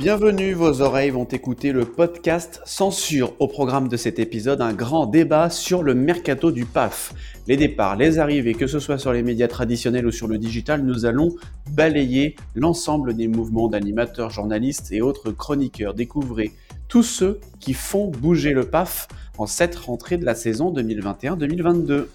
[0.00, 3.34] Bienvenue, vos oreilles vont écouter le podcast Censure.
[3.38, 7.12] Au programme de cet épisode, un grand débat sur le mercato du PAF.
[7.46, 10.84] Les départs, les arrivées, que ce soit sur les médias traditionnels ou sur le digital,
[10.84, 11.36] nous allons
[11.72, 15.92] balayer l'ensemble des mouvements d'animateurs, journalistes et autres chroniqueurs.
[15.92, 16.52] Découvrez
[16.88, 22.06] tous ceux qui font bouger le PAF en cette rentrée de la saison 2021-2022.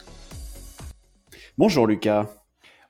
[1.59, 2.31] Bonjour Lucas.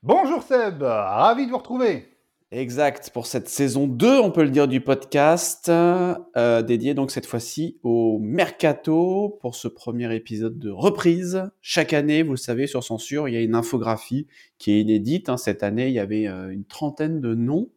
[0.02, 2.15] Bonjour Seb, ravi de vous retrouver.
[2.58, 7.26] Exact, pour cette saison 2, on peut le dire, du podcast, euh, dédié donc cette
[7.26, 11.52] fois-ci au Mercato, pour ce premier épisode de reprise.
[11.62, 15.28] Chaque année, vous le savez, sur Censure, il y a une infographie qui est inédite.
[15.28, 15.36] Hein.
[15.36, 17.68] Cette année, il y avait euh, une trentaine de noms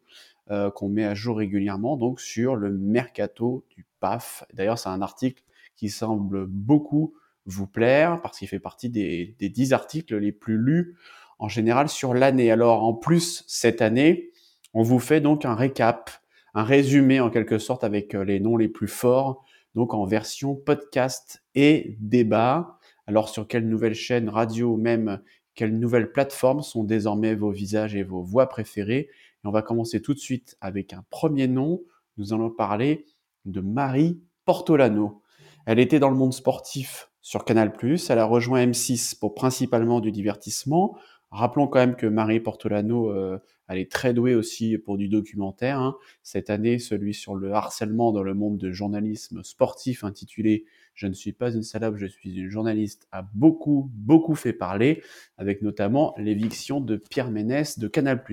[0.53, 4.45] euh, qu'on met à jour régulièrement, donc sur le Mercato du PAF.
[4.55, 5.43] D'ailleurs, c'est un article
[5.75, 7.15] qui semble beaucoup
[7.47, 10.95] vous plaire, parce qu'il fait partie des, des 10 articles les plus lus
[11.41, 12.53] en général sur l'année.
[12.53, 14.31] Alors, en plus, cette année,
[14.75, 16.11] on vous fait donc un récap,
[16.55, 20.55] un résumé en quelque sorte avec euh, les noms les plus forts, donc en version
[20.55, 22.79] podcast et débat.
[23.07, 25.21] Alors sur quelle nouvelle chaîne radio même
[25.59, 29.09] quelles nouvelles plateformes sont désormais vos visages et vos voix préférées?
[29.11, 31.83] Et on va commencer tout de suite avec un premier nom.
[32.17, 33.07] Nous allons parler
[33.45, 35.21] de Marie Portolano.
[35.67, 40.13] Elle était dans le monde sportif sur Canal+, elle a rejoint M6 pour principalement du
[40.13, 40.97] divertissement.
[41.31, 45.79] Rappelons quand même que Marie Portolano, euh, elle est très douée aussi pour du documentaire.
[45.79, 45.97] Hein.
[46.23, 51.13] Cette année, celui sur le harcèlement dans le monde de journalisme sportif intitulé Je ne
[51.13, 55.03] suis pas une salope, je suis une journaliste a beaucoup, beaucoup fait parler,
[55.37, 58.25] avec notamment l'éviction de Pierre Ménès de Canal+.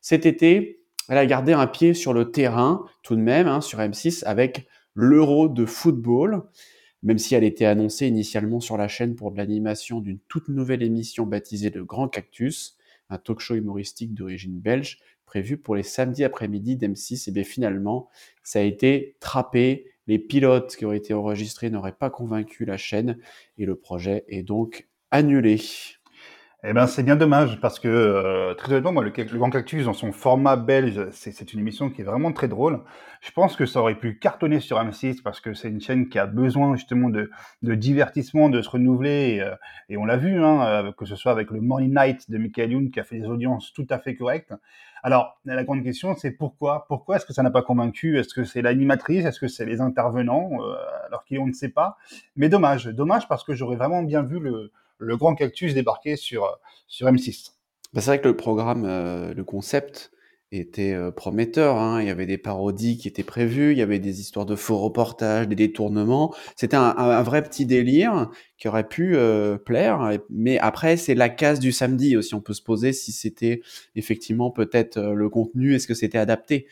[0.00, 3.80] Cet été, elle a gardé un pied sur le terrain, tout de même, hein, sur
[3.80, 6.44] M6, avec l'Euro de football
[7.02, 10.82] même si elle était annoncée initialement sur la chaîne pour de l'animation d'une toute nouvelle
[10.82, 12.76] émission baptisée Le Grand Cactus,
[13.08, 14.98] un talk show humoristique d'origine belge
[15.30, 18.08] prévu pour les samedis après-midi d'M6, et bien finalement,
[18.42, 19.86] ça a été trappé.
[20.08, 23.16] Les pilotes qui ont été enregistrés n'auraient pas convaincu la chaîne
[23.56, 25.60] et le projet est donc annulé.
[26.62, 29.86] Eh ben, c'est bien dommage parce que euh, très honnêtement, moi, le, le, Grand Cactus
[29.86, 32.82] dans son format belge, c'est une émission qui est vraiment très drôle.
[33.22, 36.18] Je pense que ça aurait pu cartonner sur M6 parce que c'est une chaîne qui
[36.18, 37.30] a besoin justement de,
[37.62, 39.36] de divertissement, de se renouveler.
[39.36, 39.54] Et, euh,
[39.88, 42.72] et on l'a vu, hein, euh, que ce soit avec le Morning Night de Michael
[42.72, 44.52] Youn qui a fait des audiences tout à fait correctes.
[45.02, 46.84] Alors, la grande question, c'est pourquoi?
[46.88, 48.18] Pourquoi est-ce que ça n'a pas convaincu?
[48.18, 49.24] Est-ce que c'est l'animatrice?
[49.24, 50.50] Est-ce que c'est les intervenants?
[51.06, 51.96] Alors qu'on ne sait pas.
[52.36, 56.58] Mais dommage, dommage parce que j'aurais vraiment bien vu le le grand cactus débarqué sur,
[56.86, 57.52] sur M6.
[57.92, 60.12] Bah, c'est vrai que le programme, euh, le concept
[60.52, 61.76] était euh, prometteur.
[61.76, 62.00] Hein.
[62.00, 64.78] Il y avait des parodies qui étaient prévues, il y avait des histoires de faux
[64.78, 66.34] reportages, des détournements.
[66.56, 70.18] C'était un, vrai petit délire qui aurait pu euh, plaire.
[70.28, 72.34] Mais après, c'est la case du samedi aussi.
[72.34, 73.60] On peut se poser si c'était
[73.96, 76.66] effectivement peut-être le contenu, est-ce que c'était adapté?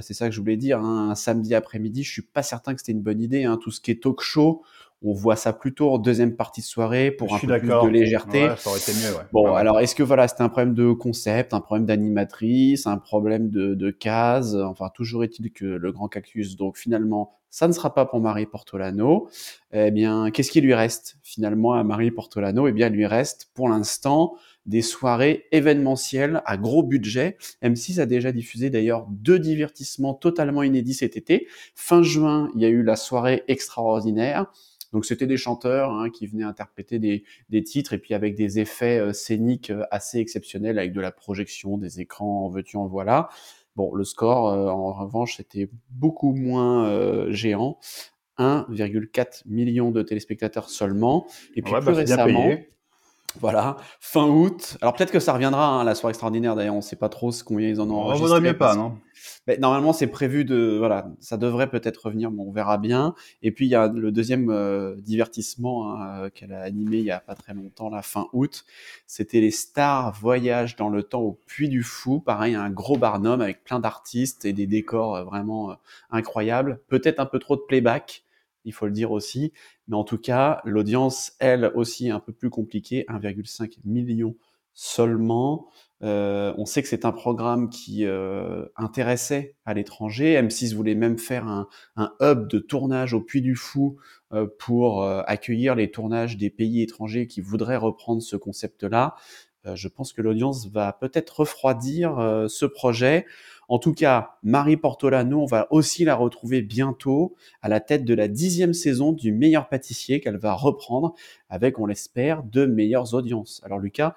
[0.00, 0.78] C'est ça que je voulais dire.
[0.78, 1.10] Hein.
[1.10, 3.44] Un samedi après-midi, je suis pas certain que c'était une bonne idée.
[3.44, 3.58] Hein.
[3.62, 4.62] Tout ce qui est talk show,
[5.04, 8.48] on voit ça plutôt en deuxième partie de soirée pour un peu plus de légèreté.
[8.56, 11.60] ça aurait été mieux, Bon, alors est-ce que voilà, c'était un problème de concept, un
[11.60, 14.56] problème d'animatrice, un problème de, de case?
[14.56, 18.46] Enfin, toujours est-il que le Grand Cactus, donc finalement, ça ne sera pas pour Marie
[18.46, 19.28] Portolano.
[19.72, 22.66] Eh bien, qu'est-ce qui lui reste finalement à Marie Portolano?
[22.66, 24.34] Eh bien, il lui reste pour l'instant
[24.64, 27.36] des soirées événementielles à gros budget.
[27.62, 31.46] M6 a déjà diffusé d'ailleurs deux divertissements totalement inédits cet été.
[31.74, 34.50] Fin juin, il y a eu la soirée extraordinaire
[34.92, 38.58] donc c'était des chanteurs hein, qui venaient interpréter des, des, titres et puis avec des
[38.58, 42.86] effets euh, scéniques euh, assez exceptionnels, avec de la projection, des écrans en veux-tu en
[42.86, 43.28] voilà.
[43.74, 47.78] Bon, le score, euh, en revanche, c'était beaucoup moins géant.
[48.38, 51.26] 1,4 million de téléspectateurs seulement.
[51.54, 52.50] Et puis plus bah, récemment,
[53.40, 54.76] voilà, fin août.
[54.80, 56.54] Alors peut-être que ça reviendra, hein, la soirée extraordinaire.
[56.54, 58.38] D'ailleurs, on ne sait pas trop ce combien ils en ont enregistré.
[58.38, 58.98] On mieux pas, non
[59.46, 63.14] Mais normalement, c'est prévu de, voilà, ça devrait peut-être revenir, mais on verra bien.
[63.42, 67.04] Et puis il y a le deuxième euh, divertissement hein, euh, qu'elle a animé il
[67.04, 68.64] y a pas très longtemps, la fin août.
[69.06, 72.20] C'était les stars voyagent dans le temps au Puy du Fou.
[72.20, 75.76] Pareil, un gros barnum avec plein d'artistes et des décors euh, vraiment
[76.10, 76.80] incroyables.
[76.88, 78.24] Peut-être un peu trop de playback
[78.64, 79.52] il faut le dire aussi.
[79.88, 84.36] Mais en tout cas, l'audience, elle aussi, un peu plus compliquée, 1,5 million
[84.74, 85.68] seulement.
[86.02, 90.40] Euh, on sait que c'est un programme qui euh, intéressait à l'étranger.
[90.40, 91.68] M6 voulait même faire un,
[92.20, 93.98] hub de tournage au Puy du Fou
[94.32, 99.14] euh, pour accueillir les tournages des pays étrangers qui voudraient reprendre ce concept-là.
[99.74, 103.26] Je pense que l'audience va peut-être refroidir ce projet.
[103.68, 108.12] En tout cas, Marie Portolano, on va aussi la retrouver bientôt à la tête de
[108.12, 111.14] la dixième saison du meilleur pâtissier qu'elle va reprendre
[111.48, 113.62] avec, on l'espère, de meilleures audiences.
[113.64, 114.14] Alors Lucas,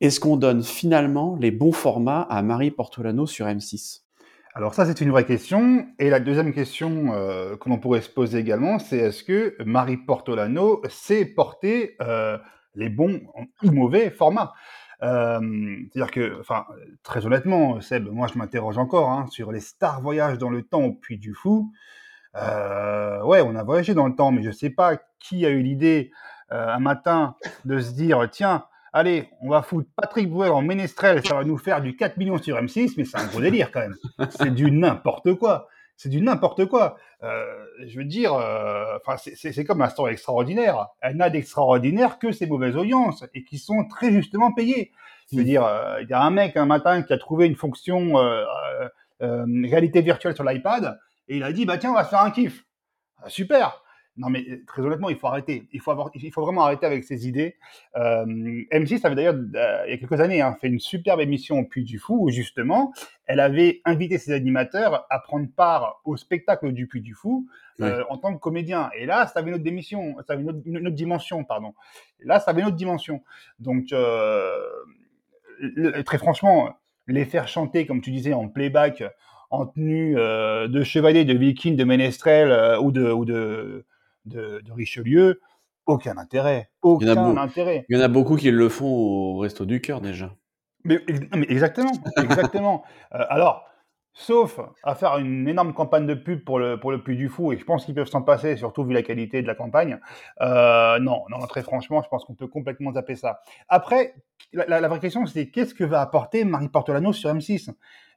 [0.00, 4.00] est-ce qu'on donne finalement les bons formats à Marie Portolano sur M6
[4.54, 5.86] Alors ça, c'est une vraie question.
[5.98, 9.98] Et la deuxième question euh, que l'on pourrait se poser également, c'est est-ce que Marie
[9.98, 12.38] Portolano sait porter euh,
[12.74, 13.20] les bons
[13.62, 14.54] ou mauvais formats
[15.02, 15.40] euh,
[15.92, 16.66] C'est-à-dire que, enfin,
[17.02, 20.82] très honnêtement, Seb, moi je m'interroge encore hein, sur les stars voyages dans le temps
[20.82, 21.72] au Puy du Fou.
[22.34, 25.62] ouais, on a voyagé dans le temps, mais je ne sais pas qui a eu
[25.62, 26.12] l'idée
[26.50, 31.34] un matin de se dire, tiens, allez, on va foutre Patrick Bruel en ménestrel, ça
[31.34, 33.96] va nous faire du 4 millions sur M6, mais c'est un gros délire quand même.
[34.30, 35.68] C'est du n'importe quoi.
[36.02, 36.96] C'est du n'importe quoi.
[37.22, 37.44] Euh,
[37.86, 40.88] je veux dire, euh, enfin, c'est comme un store extraordinaire.
[41.00, 44.90] Elle n'a d'extraordinaire que ses mauvaises audiences et qui sont très justement payées.
[45.30, 47.54] Je veux dire, euh, il y a un mec un matin qui a trouvé une
[47.54, 48.14] fonction
[49.20, 52.32] réalité virtuelle sur l'iPad et il a dit, bah tiens, on va se faire un
[52.32, 52.64] kiff.
[53.22, 53.84] Ah, super.
[54.16, 55.68] Non, mais euh, très honnêtement, il faut arrêter.
[55.72, 57.56] Il faut, avoir, il faut vraiment arrêter avec ces idées.
[57.96, 61.60] Euh, M6 avait d'ailleurs, euh, il y a quelques années, hein, fait une superbe émission
[61.60, 62.92] au Puy du Fou où justement,
[63.26, 67.46] elle avait invité ses animateurs à prendre part au spectacle du Puy du Fou
[67.80, 68.90] euh, en tant que comédien.
[68.96, 71.74] Et là, ça avait une autre, démission, ça avait une autre, une autre dimension, pardon.
[72.20, 73.22] Là, ça avait une autre dimension.
[73.58, 74.60] Donc, euh,
[76.04, 76.76] très franchement,
[77.08, 79.02] les faire chanter, comme tu disais, en playback,
[79.50, 83.86] en tenue euh, de chevalier, de viking, de ménestrel ou de, ou de
[84.24, 85.40] de, Richelieu,
[85.86, 86.70] aucun intérêt.
[86.82, 87.84] Aucun intérêt.
[87.88, 90.34] Il y en a beaucoup qui le font au Resto du Cœur déjà.
[90.84, 91.00] Mais,
[91.48, 92.84] exactement, exactement.
[93.14, 93.66] Euh, alors,
[94.14, 97.52] sauf à faire une énorme campagne de pub pour le, pour le Puy du Fou,
[97.52, 99.98] et je pense qu'ils peuvent s'en passer, surtout vu la qualité de la campagne.
[100.40, 103.40] Euh, non, non, très franchement, je pense qu'on peut complètement zapper ça.
[103.68, 104.14] Après,
[104.52, 107.70] la, vraie question, c'est qu'est-ce que va apporter Marie Portolano sur M6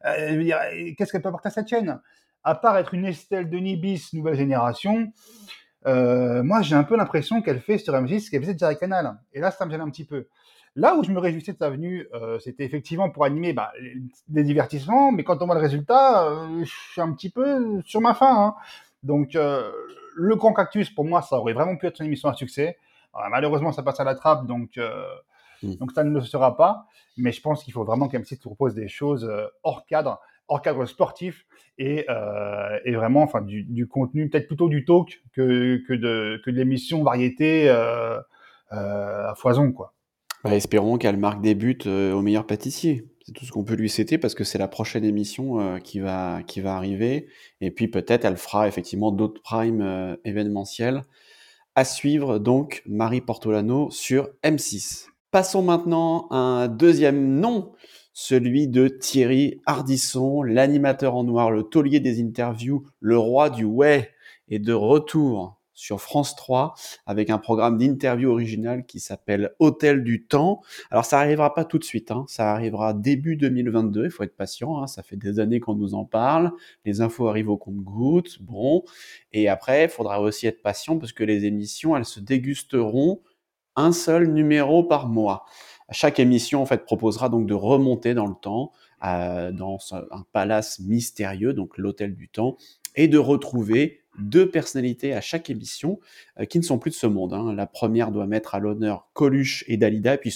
[0.06, 2.00] euh, Qu'est-ce qu'elle peut apporter à cette chaîne?
[2.44, 5.12] À part être une Estelle Denis bis nouvelle génération,
[5.86, 8.80] euh, moi, j'ai un peu l'impression qu'elle fait sur M6 ce qu'elle faisait déjà avec
[8.80, 9.18] Canal.
[9.34, 10.28] Et là, ça me gêne un petit peu.
[10.76, 13.72] Là où je me réjouissais de sa venue, euh, c'était effectivement pour animer bah,
[14.28, 18.02] des divertissements, mais quand on voit le résultat, euh, je suis un petit peu sur
[18.02, 18.36] ma faim.
[18.38, 18.56] Hein.
[19.04, 22.78] Donc, le Grand Cactus, pour moi, ça aurait vraiment pu être une émission à succès.
[23.30, 24.80] malheureusement, ça passe à la trappe, donc,
[25.62, 25.76] mmh.
[25.76, 26.88] donc ça ne le sera pas.
[27.16, 29.30] Mais je pense qu'il faut vraiment qu'M6 propose des choses
[29.62, 31.46] hors cadre hors cadre sportif
[31.78, 36.50] et, euh, et vraiment enfin du, contenu peut-être plutôt du talk que, que de que
[36.50, 38.20] l'émission variété euh,
[38.72, 39.94] euh, à foison quoi.
[40.44, 43.08] Bah, espérons qu'elle marque des buts au meilleur pâtissier.
[43.26, 46.44] C'est tout ce qu'on peut lui souhaiter parce que c'est la prochaine émission qui va
[46.46, 47.28] qui va arriver
[47.60, 51.02] et puis peut-être elle fera effectivement d'autres primes événementiels
[51.74, 55.08] à suivre donc Marie Portolano sur M6.
[55.32, 57.74] Passons maintenant à un deuxième nom
[58.16, 64.10] celui de Thierry Hardisson, l'animateur en noir, le taulier des interviews, le roi du ouais,
[64.48, 66.76] est de retour sur France 3
[67.06, 70.62] avec un programme d'interview original qui s'appelle Hôtel du Temps.
[70.92, 72.24] Alors ça arrivera pas tout de suite, hein.
[72.30, 74.88] ça arrivera début 2022, il faut être patient, hein.
[74.88, 76.54] ça fait des années qu'on nous en parle,
[76.86, 78.86] les infos arrivent au compte-gouttes, bon,
[79.34, 83.20] et après il faudra aussi être patient parce que les émissions, elles se dégusteront
[83.76, 85.44] un seul numéro par mois.
[85.92, 88.72] Chaque émission en fait proposera donc de remonter dans le temps,
[89.04, 92.58] euh, dans un palace mystérieux, donc l'hôtel du temps,
[92.96, 96.00] et de retrouver deux personnalités à chaque émission
[96.40, 97.34] euh, qui ne sont plus de ce monde.
[97.34, 97.54] Hein.
[97.54, 100.32] La première doit mettre à l'honneur Coluche et Dalida, puis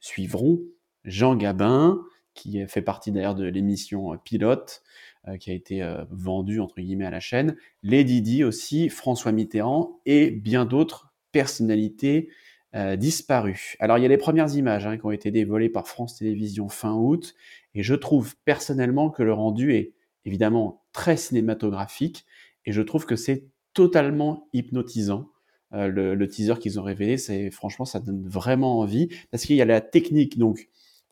[0.00, 0.62] suivront,
[1.04, 2.00] Jean Gabin,
[2.32, 4.82] qui fait partie d'ailleurs de l'émission euh, Pilote,
[5.38, 10.30] qui a été vendue entre guillemets à la chaîne, Lady Di aussi, François Mitterrand et
[10.30, 12.30] bien d'autres personnalités
[12.74, 13.74] euh, disparu.
[13.80, 16.68] Alors il y a les premières images hein, qui ont été dévoilées par France Télévisions
[16.68, 17.34] fin août,
[17.74, 19.92] et je trouve personnellement que le rendu est
[20.24, 22.26] évidemment très cinématographique,
[22.66, 25.28] et je trouve que c'est totalement hypnotisant.
[25.72, 29.54] Euh, le, le, teaser qu'ils ont révélé, c'est franchement ça donne vraiment envie parce qu'il
[29.54, 30.68] y a la technique donc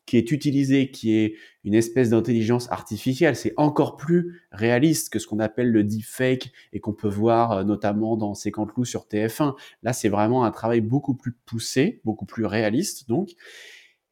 [0.09, 3.35] qui est utilisé, qui est une espèce d'intelligence artificielle.
[3.35, 7.63] C'est encore plus réaliste que ce qu'on appelle le deepfake et qu'on peut voir euh,
[7.63, 9.53] notamment dans Séquentelou sur TF1.
[9.83, 13.33] Là, c'est vraiment un travail beaucoup plus poussé, beaucoup plus réaliste, donc.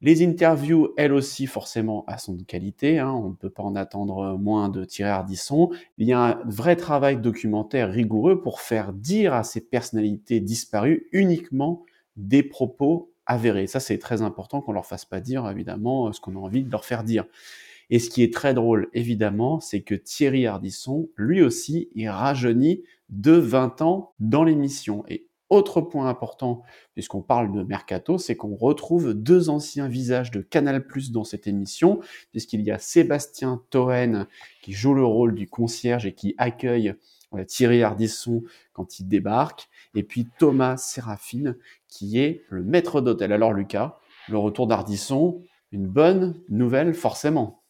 [0.01, 2.99] Les interviews, elles aussi, forcément, à son qualité.
[2.99, 3.11] Hein.
[3.13, 5.71] On ne peut pas en attendre moins de Thierry Ardisson.
[5.97, 11.07] Il y a un vrai travail documentaire rigoureux pour faire dire à ces personnalités disparues
[11.13, 11.83] uniquement
[12.15, 13.67] des propos avéré.
[13.67, 16.71] Ça, c'est très important qu'on leur fasse pas dire, évidemment, ce qu'on a envie de
[16.71, 17.25] leur faire dire.
[17.89, 22.83] Et ce qui est très drôle, évidemment, c'est que Thierry Ardisson, lui aussi, il rajeunit
[23.09, 25.05] de 20 ans dans l'émission.
[25.07, 30.41] Et autre point important, puisqu'on parle de Mercato, c'est qu'on retrouve deux anciens visages de
[30.41, 34.27] Canal Plus dans cette émission, puisqu'il y a Sébastien Toen
[34.61, 36.93] qui joue le rôle du concierge et qui accueille
[37.33, 38.43] euh, Thierry Ardisson
[38.73, 43.31] quand il débarque, et puis Thomas Séraphine qui est le maître d'hôtel.
[43.31, 43.97] Alors Lucas,
[44.29, 45.41] le retour d'Ardisson,
[45.71, 47.63] une bonne nouvelle forcément.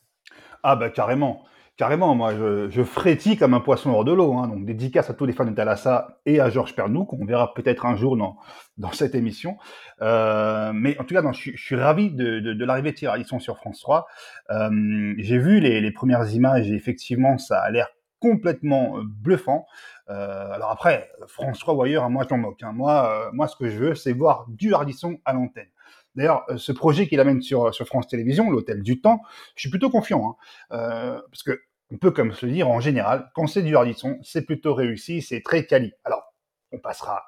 [0.64, 1.46] Ah bah carrément,
[1.78, 2.34] Carrément, moi,
[2.72, 4.34] je, frétille comme un poisson hors de l'eau.
[4.34, 4.48] Hein.
[4.48, 7.86] Donc, dédicace à tous les fans de Thalassa et à Georges Pernou, qu'on verra peut-être
[7.86, 8.38] un jour dans,
[8.80, 9.58] dans cette émission.
[10.02, 13.58] Euh, mais en tout cas, non, je, suis ravi de, de, l'arrivée de Thierry sur
[13.58, 14.08] France 3.
[14.50, 19.68] Euh, J'ai vu les, les, premières images et effectivement, ça a l'air complètement euh, bluffant.
[20.10, 22.64] Euh, alors après, France 3 ou ailleurs, hein, moi, je m'en moque.
[22.64, 22.72] Hein.
[22.74, 25.70] Moi, euh, moi, ce que je veux, c'est voir du Hardisson à l'antenne.
[26.16, 29.22] D'ailleurs, ce projet qu'il amène sur, sur France Télévisions, l'Hôtel du Temps,
[29.56, 30.38] je suis plutôt confiant.
[30.72, 34.18] Hein, euh, parce que on peut comme se dire en général, quand c'est du Hardisson,
[34.22, 35.94] c'est plutôt réussi, c'est très quali.
[36.04, 36.34] Alors,
[36.72, 37.24] on passera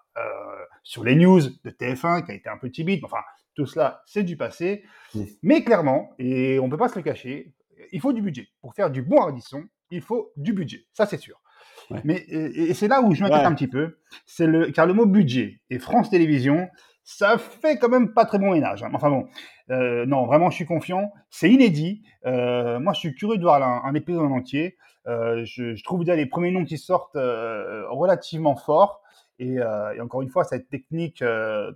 [0.83, 3.05] sur les news de TF1 qui a été un peu timide.
[3.05, 3.19] Enfin,
[3.55, 4.83] tout cela, c'est du passé.
[5.15, 5.37] Oui.
[5.43, 7.53] Mais clairement, et on peut pas se le cacher,
[7.91, 8.47] il faut du budget.
[8.61, 10.85] Pour faire du bon Hardisson, il faut du budget.
[10.93, 11.41] Ça, c'est sûr.
[11.91, 12.01] Ouais.
[12.03, 13.45] Mais et, et c'est là où je m'inquiète ouais.
[13.45, 16.67] un petit peu, c'est le car le mot budget et France Télévisions,
[17.03, 18.83] ça fait quand même pas très bon ménage.
[18.83, 18.91] Hein.
[18.93, 19.27] Enfin bon,
[19.71, 21.11] euh, non, vraiment, je suis confiant.
[21.31, 22.03] C'est inédit.
[22.27, 24.77] Euh, moi, je suis curieux de voir un, un épisode en entier.
[25.07, 29.01] Euh, je, je, trouve déjà les premiers noms qui sortent relativement forts.
[29.39, 31.23] Et, et, encore une fois, cette technique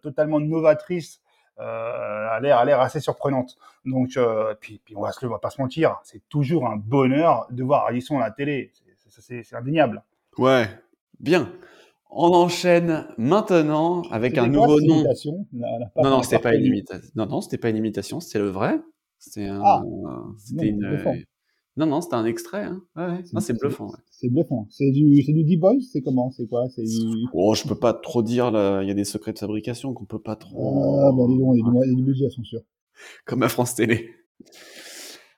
[0.04, 1.22] totalement novatrice
[1.58, 3.58] a l'air a l'air assez surprenante.
[3.86, 4.18] Donc,
[4.60, 7.48] puis, puis on va se le, on va pas se mentir, c'est toujours un bonheur
[7.52, 8.72] de voir Alisson à la télé.
[9.10, 10.02] C'est indéniable.
[10.38, 10.68] Ouais,
[11.20, 11.52] bien.
[12.16, 15.04] On enchaîne maintenant avec un nouveau nom.
[15.54, 17.10] Non, non, c'était pas une imitation.
[17.16, 18.80] Non, non, c'était pas une imitation, c'était le vrai.
[19.18, 19.62] C'était un.
[19.64, 19.84] Ah,
[20.38, 21.26] c'était une.
[21.76, 22.64] Non, non, c'était un extrait.
[22.64, 22.84] Hein.
[22.96, 23.88] Ouais, non, c'est bluffant.
[23.88, 23.98] Ouais.
[24.12, 24.68] C'est bluffant.
[24.70, 25.82] C'est du, c'est du D-Boys.
[25.92, 27.26] C'est comment C'est quoi C'est du.
[27.34, 28.52] Oh, je peux pas trop dire.
[28.52, 28.84] Là.
[28.84, 31.02] Il y a des secrets de fabrication qu'on peut pas trop.
[31.02, 32.62] Ah, bah, dis donc, il y a du, il y a du budget, sont sûr.
[33.26, 34.12] Comme à France Télé.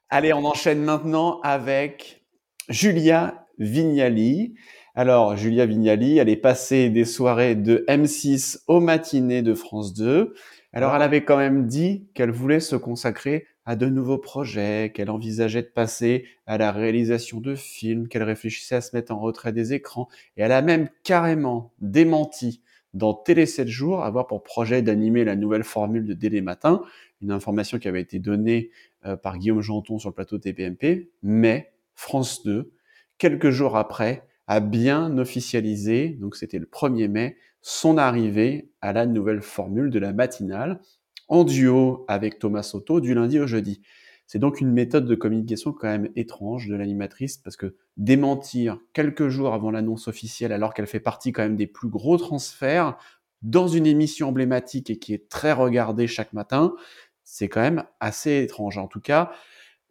[0.09, 2.25] Allez, on enchaîne maintenant avec
[2.69, 4.55] Julia Vignali.
[4.93, 10.33] Alors, Julia Vignali, elle est passée des soirées de M6 aux matinées de France 2.
[10.73, 15.09] Alors, elle avait quand même dit qu'elle voulait se consacrer à de nouveaux projets, qu'elle
[15.09, 19.53] envisageait de passer à la réalisation de films, qu'elle réfléchissait à se mettre en retrait
[19.53, 20.07] des écrans.
[20.37, 22.61] Et elle a même carrément démenti
[22.93, 26.81] dans Télé 7 jours avoir pour projet d'animer la nouvelle formule de Délé Matin,
[27.21, 28.69] une information qui avait été donnée
[29.05, 31.09] euh, par Guillaume Janton sur le plateau TPMP.
[31.23, 32.71] Mais France 2,
[33.17, 39.07] quelques jours après, a bien officialisé, donc c'était le 1er mai, son arrivée à la
[39.07, 40.79] nouvelle formule de la matinale,
[41.27, 43.81] en duo avec Thomas Soto du lundi au jeudi.
[44.27, 49.29] C'est donc une méthode de communication quand même étrange de l'animatrice parce que démentir quelques
[49.29, 52.97] jours avant l'annonce officielle alors qu'elle fait partie quand même des plus gros transferts
[53.43, 56.73] dans une émission emblématique et qui est très regardée chaque matin,
[57.23, 58.77] c'est quand même assez étrange.
[58.79, 59.31] En tout cas,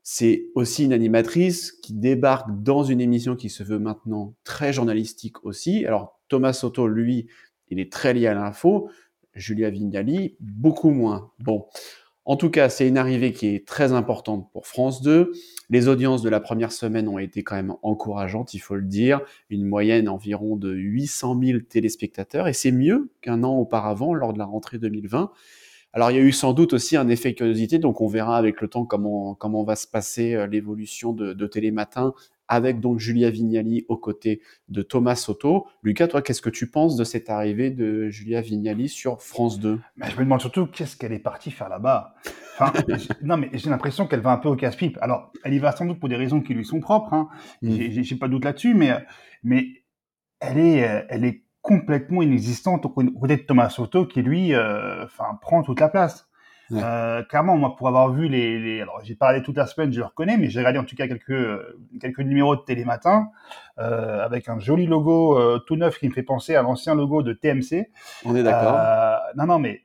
[0.03, 5.45] c'est aussi une animatrice qui débarque dans une émission qui se veut maintenant très journalistique
[5.45, 5.87] aussi.
[5.87, 7.29] Alors Thomas Soto, lui,
[7.69, 8.91] il est très lié à l'info.
[9.35, 11.31] Julia Vignali, beaucoup moins.
[11.39, 11.67] Bon,
[12.27, 15.33] en tout cas, c'est une arrivée qui est très importante pour France 2.
[15.69, 19.21] Les audiences de la première semaine ont été quand même encourageantes, il faut le dire.
[19.51, 24.39] Une moyenne environ de 800 000 téléspectateurs, et c'est mieux qu'un an auparavant, lors de
[24.39, 25.33] la rentrée 2020.
[25.93, 28.61] Alors il y a eu sans doute aussi un effet curiosité, donc on verra avec
[28.61, 32.15] le temps comment, comment va se passer euh, l'évolution de, de Télématin
[32.49, 35.67] avec donc Julia Vignali aux côtés de Thomas Soto.
[35.83, 39.81] Lucas, toi, qu'est-ce que tu penses de cette arrivée de Julia Vignali sur France 2
[39.97, 42.15] mais Je me demande surtout qu'est-ce qu'elle est partie faire là-bas?
[42.59, 42.73] Enfin,
[43.23, 44.99] non, mais j'ai l'impression qu'elle va un peu au casse-pipe.
[45.01, 47.13] Alors, elle y va sans doute pour des raisons qui lui sont propres.
[47.15, 47.29] Hein.
[47.63, 48.03] Mm.
[48.03, 49.05] J'ai pas de doute là-dessus, mais,
[49.43, 49.67] mais
[50.41, 55.39] elle est, elle est complètement inexistante au côté de Thomas Soto qui lui, euh, enfin,
[55.41, 56.29] prend toute la place.
[56.71, 56.81] Ouais.
[56.83, 59.99] Euh, clairement, moi, pour avoir vu les, les alors j'ai parlé toute la semaine, je
[59.99, 61.61] le reconnais, mais j'ai regardé en tout cas quelques
[62.01, 63.29] quelques numéros de Télématin
[63.79, 67.23] euh, avec un joli logo euh, tout neuf qui me fait penser à l'ancien logo
[67.23, 67.91] de TMC.
[68.25, 68.77] On est d'accord.
[68.79, 69.83] Euh, non, non, mais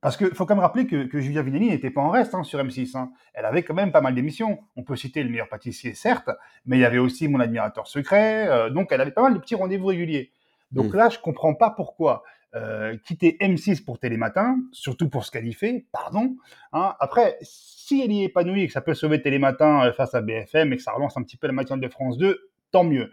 [0.00, 2.44] parce que faut quand même rappeler que, que Julia Vinelli n'était pas en reste hein,
[2.44, 2.96] sur M6.
[2.96, 3.10] Hein.
[3.34, 4.60] Elle avait quand même pas mal d'émissions.
[4.76, 6.30] On peut citer Le meilleur pâtissier, certes,
[6.66, 8.48] mais il y avait aussi Mon admirateur secret.
[8.48, 10.30] Euh, donc, elle avait pas mal de petits rendez-vous réguliers.
[10.70, 10.96] Donc mmh.
[10.96, 12.22] là, je comprends pas pourquoi
[12.54, 16.36] euh, quitter M6 pour Télématin, surtout pour y fait, pardon.
[16.72, 16.94] Hein.
[16.98, 20.22] Après, si elle y est épanouie et que ça peut sauver Télématin euh, face à
[20.22, 23.10] BFM et que ça relance un petit peu la matinale de France 2, tant mieux.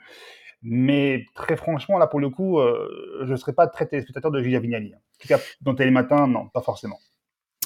[0.64, 4.42] Mais très franchement, là, pour le coup, euh, je ne serais pas très téléspectateur de
[4.42, 4.94] Julia Vignali.
[4.96, 7.00] En tout cas, dans Télématin, non, pas forcément.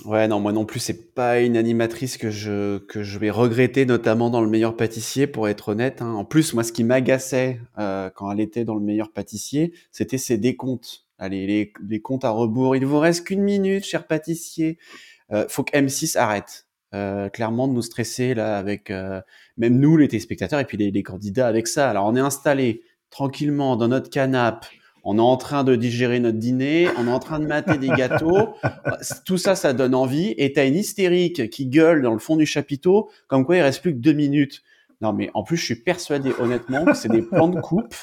[0.05, 3.85] Ouais, non, moi non plus, c'est pas une animatrice que je, que je vais regretter,
[3.85, 6.01] notamment dans Le Meilleur Pâtissier, pour être honnête.
[6.01, 6.13] Hein.
[6.13, 10.37] En plus, moi, ce qui m'agaçait quand elle était dans Le Meilleur Pâtissier, c'était ses
[10.37, 11.08] décomptes.
[11.19, 12.75] Allez, les, les comptes à rebours.
[12.75, 14.77] Il vous reste qu'une minute, cher pâtissier.
[15.31, 16.65] Euh, faut que M6 arrête.
[16.95, 19.21] Euh, clairement de nous stresser là avec euh,
[19.57, 21.87] même nous les téléspectateurs et puis les, les, candidats avec ça.
[21.87, 24.65] Alors on est installé tranquillement dans notre canapé,
[25.03, 27.89] on est en train de digérer notre dîner, on est en train de mater des
[27.89, 28.55] gâteaux.
[29.25, 30.33] Tout ça, ça donne envie.
[30.37, 33.81] Et t'as une hystérique qui gueule dans le fond du chapiteau, comme quoi il reste
[33.81, 34.61] plus que deux minutes.
[35.01, 37.95] Non, mais en plus, je suis persuadé honnêtement que c'est des plans de coupe,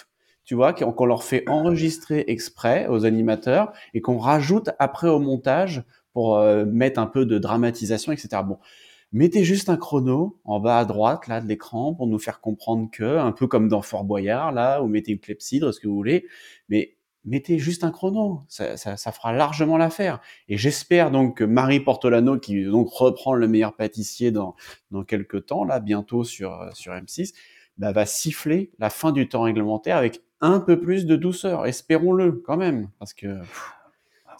[0.46, 5.82] tu vois, qu'on leur fait enregistrer exprès aux animateurs et qu'on rajoute après au montage
[6.12, 8.42] pour euh, mettre un peu de dramatisation, etc.
[8.46, 8.58] Bon,
[9.12, 12.88] mettez juste un chrono en bas à droite là de l'écran pour nous faire comprendre
[12.92, 15.96] que, un peu comme dans Fort Boyard là, ou mettez une clepsydre, ce que vous
[15.96, 16.24] voulez,
[16.68, 20.20] mais mettez juste un chrono, ça, ça, ça fera largement l'affaire.
[20.48, 24.54] Et j'espère donc que Marie Portolano, qui donc reprend le meilleur pâtissier dans
[24.92, 27.34] dans quelques temps là, bientôt sur sur M6,
[27.78, 31.66] bah, va siffler la fin du temps réglementaire avec un peu plus de douceur.
[31.66, 33.40] Espérons-le quand même, parce que.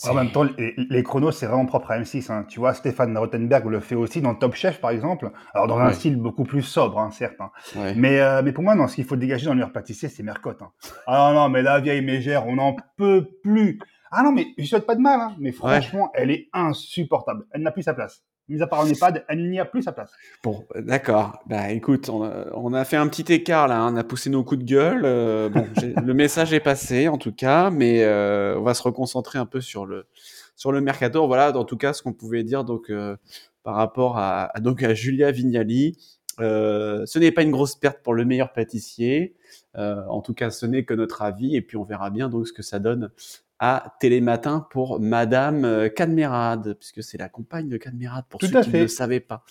[0.05, 2.31] En même temps, les, chronos, c'est vraiment propre à M6.
[2.31, 2.45] Hein.
[2.49, 5.31] Tu vois, Stéphane Rottenberg le fait aussi dans Top Chef, par exemple.
[5.55, 7.41] Alors, dans un style beaucoup plus sobre, hein, certes.
[7.41, 7.51] Hein.
[7.97, 10.61] Mais, euh, mais pour moi, non, ce qu'il faut dégager dans l'univers pâtissier, c'est Mercotte.
[10.61, 10.71] Hein.
[11.07, 13.79] Ah non, mais la vieille mégère, on n'en peut plus.
[14.11, 17.47] Ah non, mais je souhaite pas de mal, mais franchement, elle est insupportable.
[17.53, 18.23] Elle n'a plus sa place.
[18.49, 20.13] Mis à part en EHPAD, elle n'y a plus sa place.
[20.45, 21.41] Bon, d'accord.
[21.47, 23.93] Bah écoute, on a, fait un petit écart là, hein.
[23.93, 25.03] on a poussé nos coups de gueule.
[25.05, 25.67] Euh, bon,
[26.05, 29.61] le message est passé en tout cas, mais euh, on va se reconcentrer un peu
[29.61, 30.07] sur le
[30.55, 31.27] sur le mercato.
[31.27, 33.17] Voilà, en tout cas, ce qu'on pouvait dire donc euh,
[33.65, 35.99] par rapport à, donc à Julia Vignali.
[36.39, 39.35] ce n'est pas une grosse perte pour le meilleur pâtissier.
[39.75, 42.53] en tout cas, ce n'est que notre avis, et puis on verra bien donc ce
[42.53, 43.11] que ça donne
[43.59, 48.71] à Télématin pour Madame euh, Cadmerade, puisque c'est la compagne de Cadmerade, pour ceux qui
[48.71, 49.45] ne le savaient pas.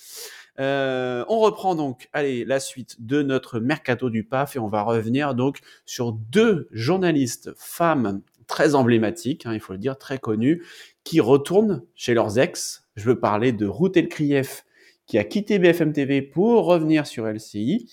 [0.60, 4.84] Euh, on reprend donc, allez, la suite de notre mercato du PAF et on va
[4.84, 10.64] revenir donc sur deux journalistes femmes très emblématiques, hein, il faut le dire, très connues,
[11.04, 12.88] qui retournent chez leurs ex.
[12.96, 14.66] Je veux parler de Ruth Elkrief,
[15.08, 17.90] qui a quitté BFM TV pour revenir sur LCI,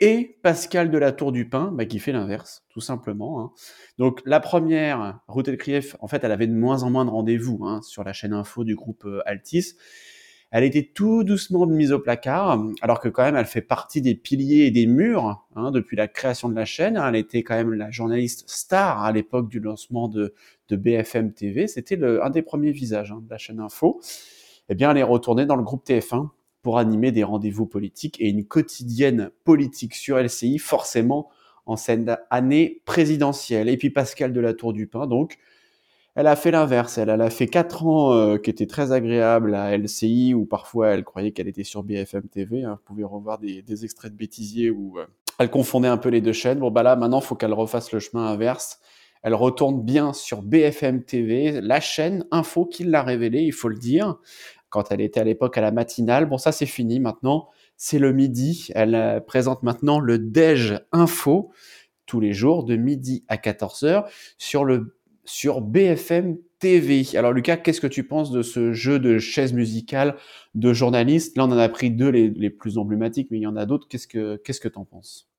[0.00, 3.40] et Pascal de la Tour du Pin, bah, qui fait l'inverse, tout simplement.
[3.40, 3.52] Hein.
[3.98, 7.64] Donc la première, Ruth Elkrief, en fait, elle avait de moins en moins de rendez-vous
[7.64, 9.74] hein, sur la chaîne info du groupe euh, Altis.
[10.52, 14.14] Elle était tout doucement mise au placard, alors que quand même, elle fait partie des
[14.14, 16.96] piliers et des murs hein, depuis la création de la chaîne.
[16.96, 20.34] Elle était quand même la journaliste star à l'époque du lancement de,
[20.68, 21.66] de BFM TV.
[21.66, 24.00] C'était un des premiers visages de la chaîne info.
[24.68, 26.28] Eh bien, elle est retournée dans le groupe TF1
[26.66, 31.30] pour animer des rendez-vous politiques et une quotidienne politique sur LCI, forcément
[31.64, 33.68] en cette année présidentielle.
[33.68, 35.38] Et puis Pascal de la Tour du Pin, donc,
[36.16, 36.98] elle a fait l'inverse.
[36.98, 41.04] Elle, a fait quatre ans euh, qui étaient très agréables à LCI, où parfois elle
[41.04, 42.64] croyait qu'elle était sur BFM TV.
[42.64, 42.80] Hein.
[42.80, 45.06] Vous pouvez revoir des, extraits de bêtisier où euh,
[45.38, 46.58] elle confondait un peu les deux chaînes.
[46.58, 48.80] Bon, bah là, maintenant, faut qu'elle refasse le chemin inverse.
[49.22, 53.76] Elle retourne bien sur BFM TV, la chaîne info qui l'a révélé, il faut le
[53.76, 54.18] dire
[54.76, 56.26] quand elle était à l'époque à la matinale.
[56.26, 57.48] Bon, ça c'est fini maintenant.
[57.78, 58.68] C'est le midi.
[58.74, 61.50] Elle euh, présente maintenant le Dej Info
[62.04, 64.04] tous les jours de midi à 14h
[64.36, 67.04] sur le sur BFM TV.
[67.16, 70.16] Alors Lucas, qu'est-ce que tu penses de ce jeu de chaise musicale
[70.54, 73.56] de journalistes Là, on en a pris deux les, plus emblématiques, mais il y en
[73.56, 73.88] a d'autres.
[73.88, 75.30] Qu'est-ce que qu'est-ce que t'en penses?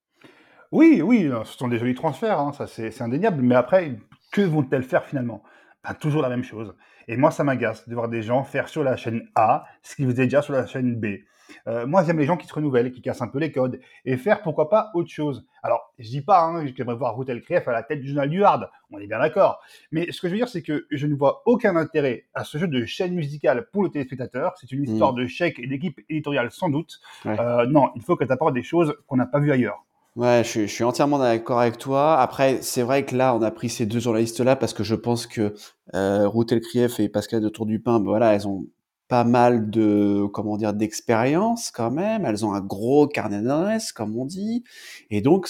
[0.72, 3.44] Oui, oui, ce sont des jolis transferts, hein, ça c'est indéniable.
[3.44, 4.00] Mais après,
[4.32, 5.44] que vont-elles faire finalement?
[5.84, 6.74] Ben, Toujours la même chose.
[7.08, 10.06] Et moi, ça m'agace de voir des gens faire sur la chaîne A ce qu'ils
[10.08, 11.20] faisaient déjà sur la chaîne B.
[11.68, 14.18] Euh, moi, j'aime les gens qui se renouvellent, qui cassent un peu les codes et
[14.18, 15.46] faire pourquoi pas autre chose.
[15.64, 18.44] Alors, je dis pas hein, j'aimerais voir Ruth Elkrief à la tête du journal du
[18.44, 19.62] Hard, on est bien d'accord.
[19.92, 22.58] Mais ce que je veux dire, c'est que je ne vois aucun intérêt à ce
[22.58, 24.54] jeu de chaîne musicale pour le téléspectateur.
[24.60, 25.18] C'est une histoire mmh.
[25.18, 27.00] de chèque et d'équipe éditoriale sans doute.
[27.26, 29.87] Euh, non, il faut que tu apportes des choses qu'on n'a pas vues ailleurs.
[30.18, 32.20] Ouais, je, suis entièrement d'accord avec toi.
[32.20, 35.28] Après, c'est vrai que là, on a pris ces deux journalistes-là parce que je pense
[35.28, 35.54] que
[35.94, 38.66] euh, Ruth Elkrief et Pascal de Tour du Pin, ben voilà, elles ont
[39.10, 42.26] pas mal de, comment dire, d'expérience quand même.
[42.26, 44.64] Elles ont un gros carnet d'adresses, comme on dit.
[45.12, 45.48] Et donc,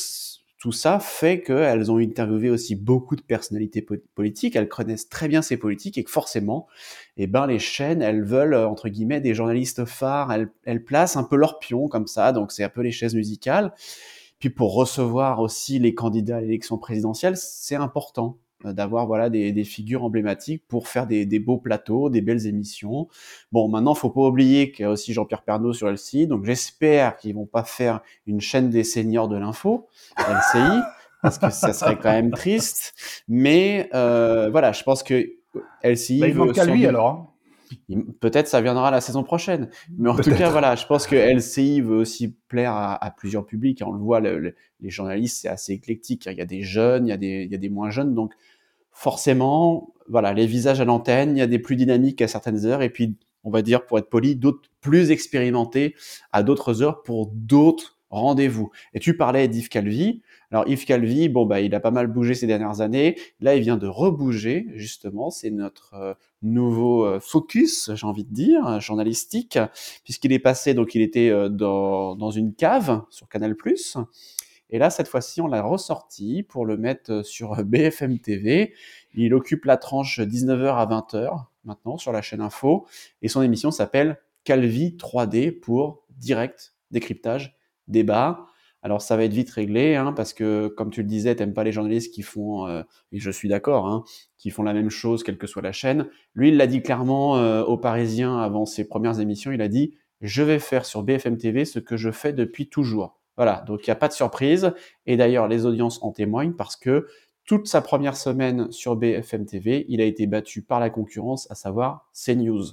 [0.59, 4.57] tout ça fait qu'elles ont interviewé aussi beaucoup de personnalités politiques.
[4.57, 6.67] Elles connaissent très bien ces politiques et que forcément,
[7.15, 10.29] eh ben, les chaînes, elles veulent, entre guillemets, des journalistes phares.
[10.33, 12.33] Elles, elles placent un peu leur pion comme ça.
[12.33, 13.71] Donc, c'est un peu les chaises musicales.
[14.39, 19.51] Puis pour recevoir aussi les candidats à l'élection présidentielle, c'est important euh, d'avoir voilà des,
[19.51, 23.07] des, figures emblématiques pour faire des, des, beaux plateaux, des belles émissions.
[23.51, 27.17] Bon, maintenant, faut pas oublier qu'il y a aussi Jean-Pierre Pernaud sur LCI, donc j'espère
[27.17, 30.81] qu'ils vont pas faire une chaîne des seniors de l'info, LCI,
[31.21, 32.95] parce que ça serait quand même triste.
[33.27, 35.29] Mais euh, voilà, je pense que
[35.83, 36.19] LCI.
[36.19, 37.07] Bah, il manque lui alors.
[37.07, 37.27] Hein.
[38.19, 39.69] Peut-être ça viendra la saison prochaine.
[39.97, 43.81] Mais en tout cas, voilà, je pense que LCI veut aussi plaire à, plusieurs publics.
[43.85, 44.53] On le voit, les
[44.89, 46.27] journalistes, c'est assez éclectique.
[46.31, 48.13] Il y a des jeunes, il y a des, il y a des moins jeunes.
[48.13, 48.33] Donc,
[48.91, 52.81] forcément, voilà, les visages à l'antenne, il y a des plus dynamiques à certaines heures.
[52.81, 55.95] Et puis, on va dire, pour être poli, d'autres plus expérimentés
[56.31, 58.71] à d'autres heures pour d'autres rendez-vous.
[58.93, 60.21] Et tu parlais d'Yves Calvi.
[60.51, 63.17] Alors Yves Calvi, bon bah il a pas mal bougé ces dernières années.
[63.41, 65.29] Là, il vient de rebouger justement.
[65.29, 69.59] C'est notre euh, nouveau euh, focus, j'ai envie de dire, journalistique,
[70.03, 73.55] puisqu'il est passé donc il était euh, dans, dans une cave sur Canal+.
[74.69, 78.73] Et là, cette fois-ci, on l'a ressorti pour le mettre sur BFM TV.
[79.15, 82.85] Il occupe la tranche 19h à 20h maintenant sur la chaîne Info.
[83.21, 87.56] Et son émission s'appelle Calvi 3D pour direct décryptage
[87.87, 88.47] débat.
[88.83, 91.63] Alors ça va être vite réglé, hein, parce que comme tu le disais, t'aimes pas
[91.63, 94.03] les journalistes qui font, euh, et je suis d'accord, hein,
[94.37, 96.07] qui font la même chose quelle que soit la chaîne.
[96.35, 99.95] Lui, il l'a dit clairement euh, aux Parisiens avant ses premières émissions, il a dit
[100.21, 103.19] je vais faire sur BFM TV ce que je fais depuis toujours.
[103.35, 104.73] Voilà, donc il n'y a pas de surprise.
[105.05, 107.07] Et d'ailleurs, les audiences en témoignent parce que
[107.45, 111.55] toute sa première semaine sur BFM TV, il a été battu par la concurrence, à
[111.55, 112.63] savoir CNews.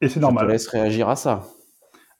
[0.00, 0.44] Et c'est normal.
[0.44, 1.44] Je te laisse réagir à ça.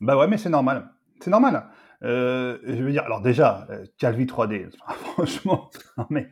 [0.01, 0.91] Bah ouais, mais c'est normal.
[1.21, 1.69] C'est normal.
[2.05, 4.71] Euh, je veux dire, alors déjà, euh, Calvi 3D,
[5.15, 6.29] franchement, non mais...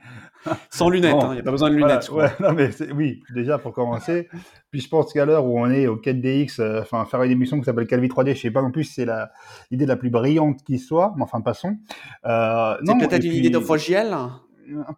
[0.70, 2.08] Sans lunettes, il n'y hein, a pas besoin de lunettes.
[2.10, 4.28] ouais, non mais oui, déjà pour commencer.
[4.70, 7.58] Puis je pense qu'à l'heure où on est au 4DX, euh, enfin faire une émission
[7.58, 9.06] qui s'appelle Calvi 3D, je sais pas non plus si c'est
[9.72, 11.76] l'idée la plus brillante qui soit, mais enfin passons.
[12.26, 14.16] Euh, c'est peut-être une idée de Fogiel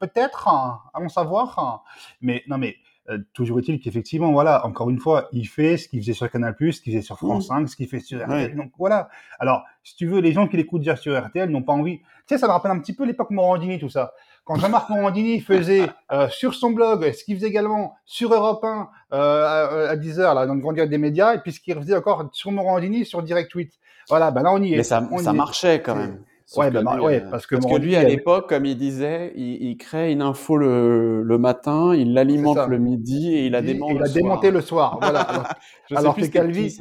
[0.00, 1.58] Peut-être, hein, à mon savoir.
[1.58, 1.80] Hein.
[2.20, 2.76] Mais non mais
[3.10, 6.54] euh, toujours est-il qu'effectivement, voilà, encore une fois, il fait ce qu'il faisait sur Canal+,
[6.58, 8.54] ce qu'il faisait sur France 5, ce qu'il fait sur RTL.
[8.54, 9.08] Donc voilà.
[9.38, 11.98] Alors, si tu veux, les gens qui l'écoutent déjà sur RTL n'ont pas envie.
[11.98, 14.12] Tu sais, ça me rappelle un petit peu l'époque Morandini, tout ça.
[14.44, 18.88] Quand Jean-Marc Morandini faisait euh, sur son blog, ce qu'il faisait également sur Europe 1
[19.12, 21.96] euh, à 10h, là, dans le grand direct des médias, et puis ce qu'il faisait
[21.96, 23.72] encore sur Morandini sur Direct 8.
[24.10, 24.76] Voilà, ben là, on y est.
[24.78, 26.22] Mais ça, ça marchait quand même.
[26.56, 29.76] Ouais, bah, ouais, parce que, parce que lui, à l'époque, comme il disait, il, il,
[29.76, 34.02] crée une info le, le matin, il l'alimente le midi et il la démonte il
[34.02, 34.98] a démonté le soir.
[35.00, 35.20] Voilà.
[35.20, 35.46] Alors,
[35.90, 36.78] alors que Calvi,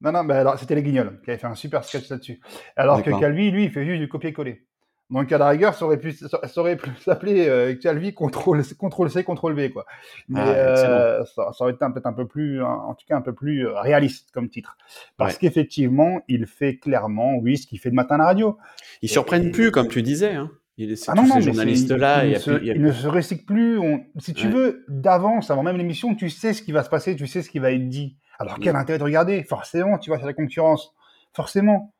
[0.00, 2.40] non, non, ben alors c'était les Guignols qui avaient fait un super sketch là-dessus.
[2.76, 4.66] Alors que Calvi, lui, il fait juste du copier-coller.
[5.14, 9.10] Donc à la rigueur, ça aurait pu, ça aurait pu s'appeler euh, Calvi contrôle, contrôle
[9.10, 9.86] C, contrôle V quoi.
[10.28, 13.20] Mais ah, euh, ça, ça, aurait été peut-être un peu plus, en tout cas un
[13.20, 14.76] peu plus euh, réaliste comme titre,
[15.16, 18.58] parce qu'effectivement, il fait clairement, oui, ce qu'il fait de matin à la radio.
[19.02, 20.34] Ils surprennent plus, comme tu disais.
[20.34, 20.50] Hein.
[20.78, 23.78] Il est, ah non, non, ces journalistes-là, il, il, ne se recycle plus.
[23.78, 27.14] On, si tu veux, d'avance, avant même l'émission, tu sais ce qui va se passer,
[27.14, 28.16] tu sais ce qui va être dit.
[28.40, 29.44] Alors quel intérêt de regarder?
[29.44, 30.92] Forcément, tu vas sur la concurrence.
[31.32, 31.93] Forcément.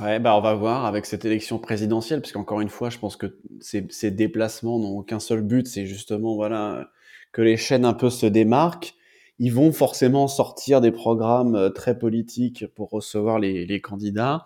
[0.00, 3.16] Ouais, bah on va voir avec cette élection présidentielle, parce qu'encore une fois, je pense
[3.16, 6.90] que ces, ces déplacements n'ont qu'un seul but, c'est justement voilà
[7.32, 8.94] que les chaînes un peu se démarquent.
[9.38, 14.44] Ils vont forcément sortir des programmes euh, très politiques pour recevoir les, les candidats.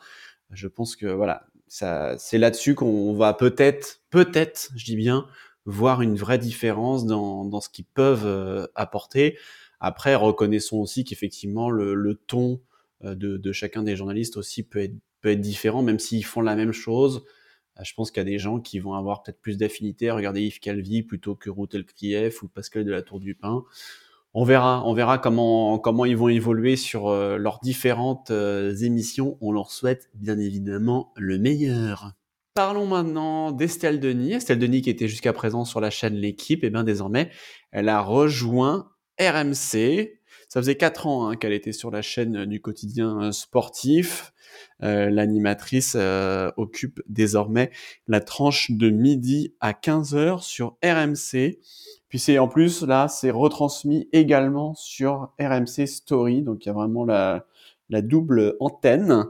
[0.50, 5.26] Je pense que voilà, ça, c'est là-dessus qu'on va peut-être, peut-être, je dis bien,
[5.66, 9.36] voir une vraie différence dans, dans ce qu'ils peuvent euh, apporter.
[9.80, 12.60] Après, reconnaissons aussi qu'effectivement le, le ton
[13.04, 14.94] euh, de, de, chacun des journalistes aussi peut être
[15.24, 17.24] peut être différent, même s'ils font la même chose.
[17.78, 20.14] Euh, je pense qu'il y a des gens qui vont avoir peut-être plus d'affinité à
[20.14, 23.64] regarder Yves Calvi plutôt que Routel Krief ou Pascal de la Tour du Pin.
[24.34, 29.38] On verra, on verra comment comment ils vont évoluer sur euh, leurs différentes euh, émissions.
[29.40, 32.12] On leur souhaite bien évidemment le meilleur.
[32.52, 34.34] Parlons maintenant d'Estelle Denis.
[34.34, 37.30] Estelle Denis qui était jusqu'à présent sur la chaîne L'équipe, et bien désormais
[37.72, 40.20] elle a rejoint RMC.
[40.54, 44.32] Ça faisait quatre ans hein, qu'elle était sur la chaîne du quotidien sportif.
[44.84, 47.72] Euh, l'animatrice euh, occupe désormais
[48.06, 51.58] la tranche de midi à 15h sur RMC.
[52.08, 56.72] Puis c'est en plus là, c'est retransmis également sur RMC Story, donc il y a
[56.72, 57.44] vraiment la,
[57.90, 59.24] double antenne.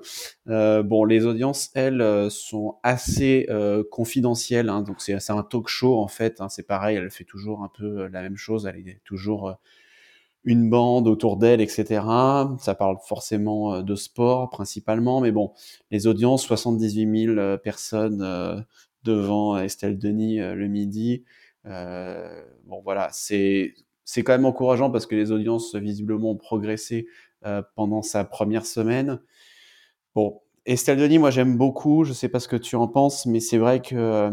[0.48, 5.98] Euh, bon, les audiences, elles, sont assez euh, confidentielles, hein, donc c'est un talk show
[5.98, 6.42] en fait.
[6.42, 9.56] Hein, c'est pareil, elle fait toujours un peu la même chose, elle est toujours
[10.44, 12.02] une bande autour d'elle, etc.
[12.58, 15.52] Ça parle forcément euh, de sport principalement, mais bon,
[15.90, 18.60] les audiences, 78 000 euh, personnes euh,
[19.04, 21.24] devant Estelle Denis le midi.
[21.64, 27.06] bon voilà, c'est c'est quand même encourageant parce que les audiences visiblement ont progressé
[27.76, 29.20] pendant sa première semaine.
[30.14, 32.04] Bon, Estelle Denis, moi j'aime beaucoup.
[32.04, 34.30] Je sais pas ce que tu en penses, mais c'est vrai que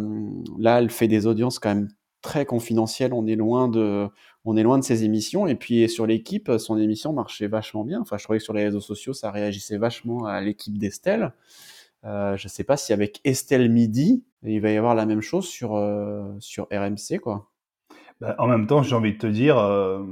[0.57, 1.89] là, elle fait des audiences quand même
[2.21, 3.13] très confidentielles.
[3.13, 4.07] On est loin de
[4.45, 5.47] on est loin de ses émissions.
[5.47, 8.01] Et puis sur l'équipe, son émission marchait vachement bien.
[8.01, 11.33] Enfin, je trouvais que sur les réseaux sociaux, ça réagissait vachement à l'équipe d'Estelle.
[12.05, 15.21] Euh, je ne sais pas si avec Estelle Midi, il va y avoir la même
[15.21, 17.49] chose sur, euh, sur RMC, quoi.
[18.19, 20.03] Bah, en même temps, j'ai envie de te dire, euh,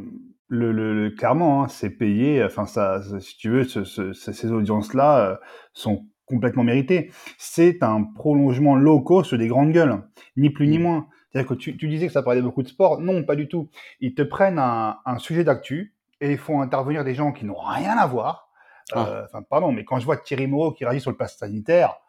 [0.47, 2.43] le, le, clairement, hein, c'est payé.
[2.43, 5.39] Enfin, ça, si tu veux, ce, ce, ces audiences-là
[5.73, 7.11] sont complètement méritées.
[7.37, 10.03] C'est un prolongement low cost des grandes gueules,
[10.37, 10.83] ni plus ni mmh.
[10.83, 11.07] moins.
[11.31, 12.99] C'est-à-dire que tu, tu, disais que ça parlait beaucoup de sport.
[12.99, 13.69] Non, pas du tout.
[13.99, 17.59] Ils te prennent un, un sujet d'actu et ils font intervenir des gens qui n'ont
[17.59, 18.49] rien à voir.
[18.93, 19.07] Ah.
[19.07, 21.99] Euh, enfin, pardon, mais quand je vois Thierry Moreau qui réagit sur le pass sanitaire,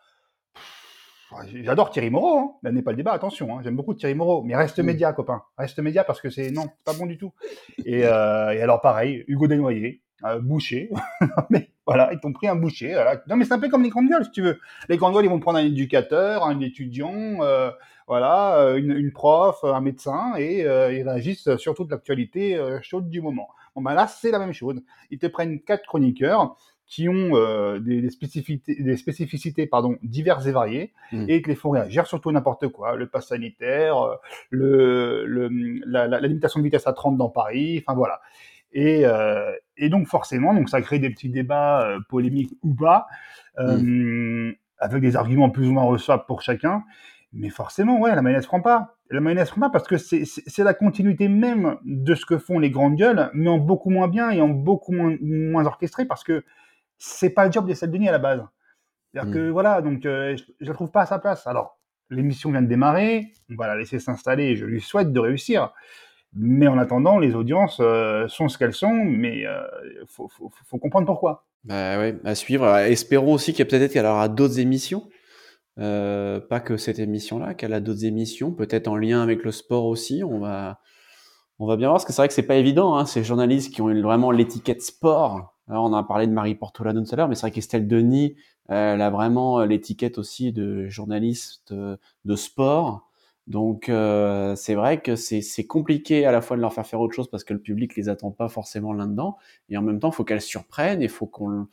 [1.62, 2.52] J'adore Thierry Moreau, hein.
[2.62, 3.60] là n'est pas le débat, attention, hein.
[3.62, 4.82] j'aime beaucoup Thierry Moreau, mais reste mm.
[4.82, 7.32] média, copain, reste média parce que c'est non, pas bon du tout.
[7.84, 10.90] Et, euh, et alors pareil, Hugo Desnoyers, euh, boucher,
[11.50, 12.92] mais voilà, ils t'ont pris un boucher.
[12.92, 13.22] Voilà.
[13.28, 14.58] Non mais c'est un peu comme les grandes gueules, si tu veux.
[14.88, 17.70] Les grandes gueules, ils vont prendre un éducateur, un étudiant, euh,
[18.06, 22.78] voilà, euh, une, une, prof, un médecin, et euh, ils réagissent sur toute l'actualité euh,
[22.82, 23.48] chaude du moment.
[23.74, 24.80] Bon ben là, c'est la même chose.
[25.10, 26.56] Ils te prennent quatre chroniqueurs
[26.90, 31.26] qui ont euh, des, des, spécificités, des spécificités pardon, diverses et variées mmh.
[31.28, 32.96] et qui les font réagir surtout n'importe quoi.
[32.96, 34.16] Le pass sanitaire, euh,
[34.50, 35.24] le,
[35.86, 38.20] la, limitation de vitesse à 30 dans Paris, enfin voilà.
[38.72, 43.06] Et, euh, et, donc forcément, donc ça crée des petits débats euh, polémiques ou pas,
[43.58, 44.50] mmh.
[44.78, 46.84] avec des arguments plus ou moins recevables pour chacun.
[47.32, 48.96] Mais forcément, ouais, la mayonnaise prend pas.
[49.10, 52.70] La mayonnaise prend pas parce que c'est la continuité même de ce que font les
[52.70, 56.44] grandes gueules, mais en beaucoup moins bien et en beaucoup moins, moins orchestré parce que
[56.98, 58.44] c'est pas le job des Denis à la base.
[59.12, 59.50] C'est-à-dire que mmh.
[59.50, 61.46] voilà, donc euh, je, je la trouve pas à sa place.
[61.46, 61.78] Alors,
[62.10, 65.72] l'émission vient de démarrer, on va la laisser s'installer, je lui souhaite de réussir.
[66.34, 71.06] Mais en attendant, les audiences euh, sont ce qu'elles sont, mais il euh, faut, comprendre
[71.06, 71.46] pourquoi.
[71.64, 72.66] Bah ouais, à suivre.
[72.76, 75.08] Espérons aussi qu'il y a peut-être qu'elle aura d'autres émissions.
[75.78, 79.86] Euh, pas que cette émission-là, qu'elle a d'autres émissions, peut-être en lien avec le sport
[79.86, 80.22] aussi.
[80.24, 80.80] On va,
[81.58, 83.72] on va bien voir, parce que c'est vrai que c'est pas évident, hein, ces journalistes
[83.72, 87.28] qui ont vraiment l'étiquette sport alors, on a parlé de Marie Portolano tout à l'heure,
[87.28, 88.34] mais c'est vrai qu'Estelle Denis,
[88.68, 93.08] elle a vraiment l'étiquette aussi de journaliste de sport.
[93.46, 97.14] Donc, euh, c'est vrai que c'est compliqué à la fois de leur faire faire autre
[97.14, 99.36] chose parce que le public les attend pas forcément là-dedans.
[99.68, 101.02] Et en même temps, il faut qu'elles surprennent.
[101.02, 101.66] Il faut qu'on,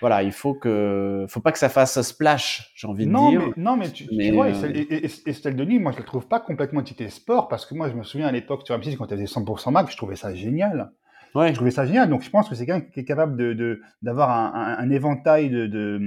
[0.00, 3.52] voilà, il faut que, faut pas que ça fasse splash, j'ai envie de dire.
[3.56, 7.48] Mais, non, mais tu, vois, Estelle, Denis, moi, je la trouve pas complètement titrée sport
[7.48, 9.90] parce que moi, je me souviens à l'époque sur M6 quand elle faisait 100% Mac,
[9.90, 10.92] je trouvais ça génial.
[11.34, 11.48] Ouais.
[11.48, 12.08] Je trouvais ça génial.
[12.08, 15.50] Donc, je pense que c'est quelqu'un qui est capable de, d'avoir un, un, un, éventail
[15.50, 16.00] de, de,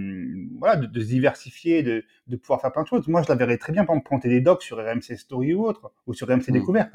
[0.57, 3.07] voilà, de, de, se diversifier, de, de pouvoir faire plein de choses.
[3.07, 5.91] Moi, je la verrais très bien, par exemple, des docs sur RMC Story ou autre,
[6.07, 6.53] ou sur RMC mmh.
[6.53, 6.93] Découverte.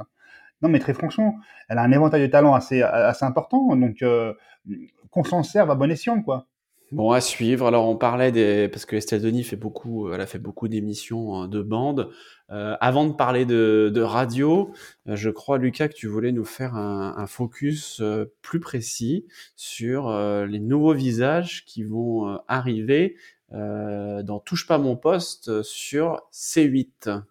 [0.63, 1.37] Non, mais très franchement,
[1.69, 3.77] elle a un éventail de talents assez, assez important.
[3.77, 4.33] Donc, euh,
[5.11, 6.47] qu'on s'en serve à bon escient, quoi.
[6.93, 7.67] Bon, à suivre.
[7.67, 11.35] Alors, on parlait des, parce que Estelle Denis fait beaucoup, elle a fait beaucoup d'émissions
[11.35, 12.11] hein, de bande.
[12.51, 14.73] Euh, avant de parler de, radio,
[15.09, 20.09] euh, je crois, Lucas, que tu voulais nous faire un, focus euh, plus précis sur
[20.09, 23.17] euh, les nouveaux visages qui vont arriver
[23.51, 27.23] dans Touche pas mon poste sur C8.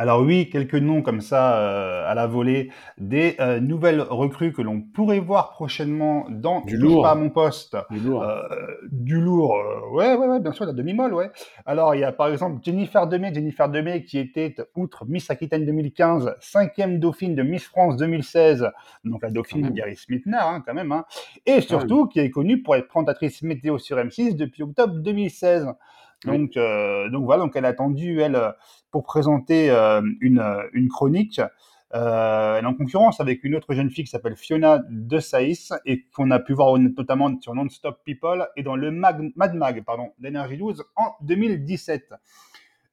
[0.00, 4.62] Alors oui, quelques noms comme ça euh, à la volée, des euh, nouvelles recrues que
[4.62, 7.76] l'on pourrait voir prochainement dans du lourd pas à mon poste.
[7.90, 8.22] Du lourd.
[8.22, 8.38] Euh,
[8.92, 9.58] du lourd,
[9.92, 11.30] ouais, ouais, ouais, bien sûr, la demi-molle, ouais.
[11.66, 15.66] Alors il y a par exemple Jennifer Demey, Jennifer Demey qui était, outre Miss Aquitaine
[15.66, 18.70] 2015, cinquième dauphine de Miss France 2016,
[19.04, 21.06] donc la dauphine Gary Smithner, hein, quand même, hein,
[21.44, 25.66] et surtout qui est connue pour être présentatrice météo sur M6 depuis octobre 2016.
[26.24, 28.54] Donc, euh, donc voilà, donc elle a attendu, elle,
[28.90, 31.40] pour présenter euh, une, une chronique.
[31.94, 35.72] Euh, elle est en concurrence avec une autre jeune fille qui s'appelle Fiona de Saïs
[35.86, 39.82] et qu'on a pu voir notamment sur Non-Stop People et dans le Mag, Mad Mag
[39.84, 42.12] pardon, d'Energy 12 en 2017.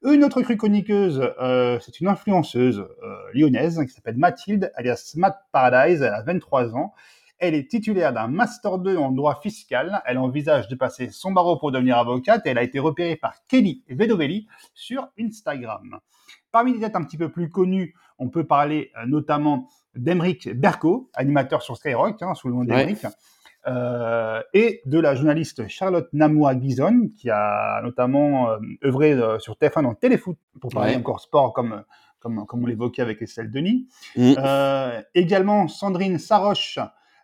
[0.04, 6.02] Une autre chroniqueuse, euh, c'est une influenceuse euh, lyonnaise qui s'appelle Mathilde, alias Matt Paradise,
[6.02, 6.94] elle a 23 ans.
[7.38, 10.02] Elle est titulaire d'un Master 2 en droit fiscal.
[10.06, 13.34] Elle envisage de passer son barreau pour devenir avocate et elle a été repérée par
[13.48, 15.98] Kelly Vedovelli sur Instagram.
[16.50, 21.10] Parmi les dates un petit peu plus connues, on peut parler euh, notamment d'Emeric Berco,
[21.14, 23.06] animateur sur Skyrock, hein, sous le nom d'Emeric.
[23.68, 29.54] Euh, et de la journaliste Charlotte Namoua Guizon, qui a notamment euh, œuvré euh, sur
[29.54, 30.98] TF1 dans Téléfoot, pour parler ouais.
[30.98, 31.82] encore sport comme,
[32.20, 33.88] comme, comme on l'évoquait avec Estelle Denis.
[34.16, 34.34] Mmh.
[35.16, 36.78] Également Sandrine Saroche,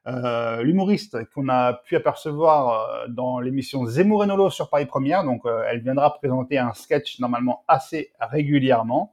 [0.09, 5.23] euh, l'humoriste qu'on a pu apercevoir euh, dans l'émission Zemmour et Nolo sur Paris Première.
[5.23, 9.13] Donc, euh, elle viendra présenter un sketch normalement assez régulièrement.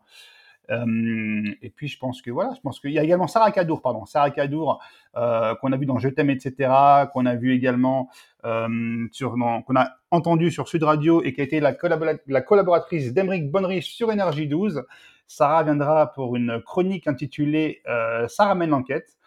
[0.72, 4.06] Et puis je pense que voilà, je pense qu'il y a également Sarah Kadour, pardon,
[4.06, 4.80] Sarah Kadour
[5.16, 6.72] qu'on a vu dans Je t'aime, etc.,
[7.12, 8.12] qu'on a vu également
[9.12, 13.16] sur, qu'on a entendu sur Sud Radio et qui a été la, collabora la collaboratrice
[13.16, 14.86] d'Emeric Bonnery sur Énergie 12.
[15.26, 17.82] Sarah viendra pour une chronique intitulée
[18.28, 19.18] Sarah mène l'enquête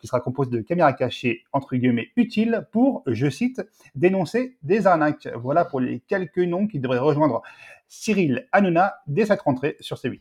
[0.00, 3.62] qui sera composé de caméras cachées, entre guillemets, utiles pour, je cite,
[3.94, 5.28] dénoncer des arnaques.
[5.34, 7.42] Voilà pour les quelques noms qui devraient rejoindre
[7.88, 10.20] Cyril Hanouna dès cette rentrée sur C8.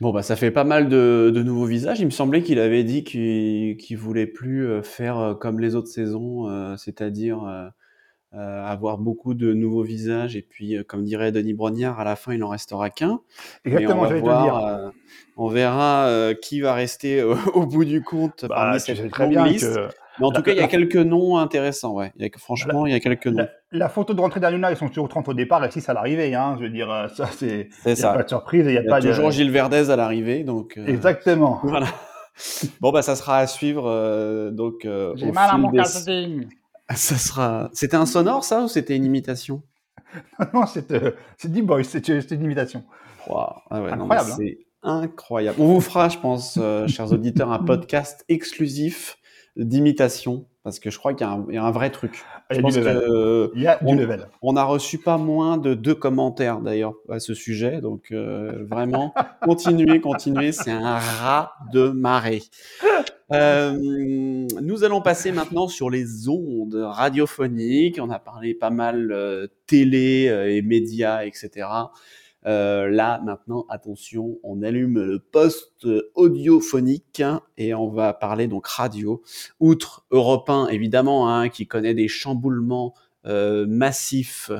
[0.00, 1.98] Bon, bah, ça fait pas mal de, nouveaux visages.
[1.98, 5.74] Il me semblait qu'il avait dit qu'il qu voulait plus euh, faire euh, comme les
[5.74, 7.72] autres saisons, euh, c'est-à-dire
[8.34, 12.14] euh, avoir beaucoup de nouveaux visages et puis, euh, comme dirait Denis Brognard, à la
[12.14, 13.20] fin, il n'en restera qu'un.
[13.64, 14.54] Exactement, j'allais te dire.
[14.54, 14.90] Euh,
[15.38, 19.46] on verra qui va rester au, au bout du compte bah, parmi cette très bien
[19.46, 19.74] liste.
[19.74, 19.88] Que
[20.18, 22.12] Mais en tout cas, il y a quelques noms intéressants, ouais.
[22.16, 23.48] Il y a, franchement, il y a quelques noms.
[23.72, 26.34] La, photo de rentrée d'Anouna, ils sont toujours 30 au départ et 6 à l'arrivée,
[26.34, 26.54] hein.
[26.58, 27.70] Je veux dire, ça, c'est.
[27.86, 28.66] Il n'y a pas de surprise.
[28.66, 30.76] Il y a, pas toujours Gilles Verdez à l'arrivée, donc.
[30.76, 31.60] Euh, Exactement.
[31.64, 31.86] Voilà.
[32.82, 34.86] bon, bah, ça sera à suivre, euh, donc.
[35.14, 35.80] J'ai mal à mon des...
[36.88, 37.16] casting.
[37.18, 37.70] Ça sera.
[37.72, 39.62] C'était un sonore, ça, ou c'était une imitation?
[40.54, 40.90] Non, c'est
[41.44, 42.84] D-Boy, c'est une imitation.
[43.28, 43.46] Wow.
[43.70, 44.30] Ah ouais, Incroyable.
[44.30, 44.36] Hein.
[44.38, 45.60] C'est incroyable.
[45.60, 49.18] On vous fera, je pense, chers auditeurs, un podcast exclusif
[49.58, 52.24] d'imitation parce que je crois qu'il y, a un vrai truc.
[52.50, 53.50] Il y a, du, level.
[53.54, 54.28] Il y a on, level.
[54.42, 59.14] On a reçu pas moins de deux commentaires d'ailleurs à ce sujet, donc euh, vraiment
[59.42, 62.42] continuez, continuez, c'est un rat de marée.
[63.32, 63.78] Euh,
[64.60, 67.98] nous allons passer maintenant sur les ondes radiophoniques.
[67.98, 71.66] On a parlé pas mal euh, télé et médias, etc.
[72.46, 78.66] Euh, là, maintenant, attention, on allume le poste audiophonique hein, et on va parler donc
[78.66, 79.22] radio.
[79.60, 82.94] Outre Europe 1, évidemment, hein, qui connaît des chamboulements
[83.26, 84.50] euh, massifs,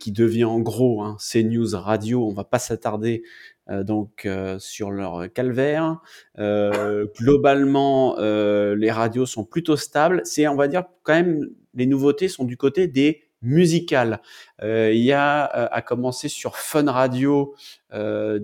[0.00, 2.26] qui devient en gros hein, CNews Radio.
[2.26, 3.22] On va pas s'attarder
[3.68, 6.00] euh, donc sur leur calvaire.
[6.36, 10.22] globalement, les radios sont plutôt stables.
[10.24, 14.20] C'est, on va dire, quand même, les nouveautés sont du côté des musical.
[14.62, 17.54] Euh, il y a euh, à commencer sur Fun Radio
[17.94, 18.38] euh,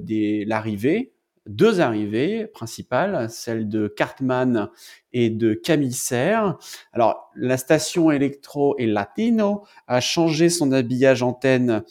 [0.46, 1.12] l'arrivée,
[1.46, 4.70] deux arrivées principales, celle de Cartman
[5.12, 5.98] et de Camille
[6.92, 11.82] Alors, la station électro et latino a changé son habillage antenne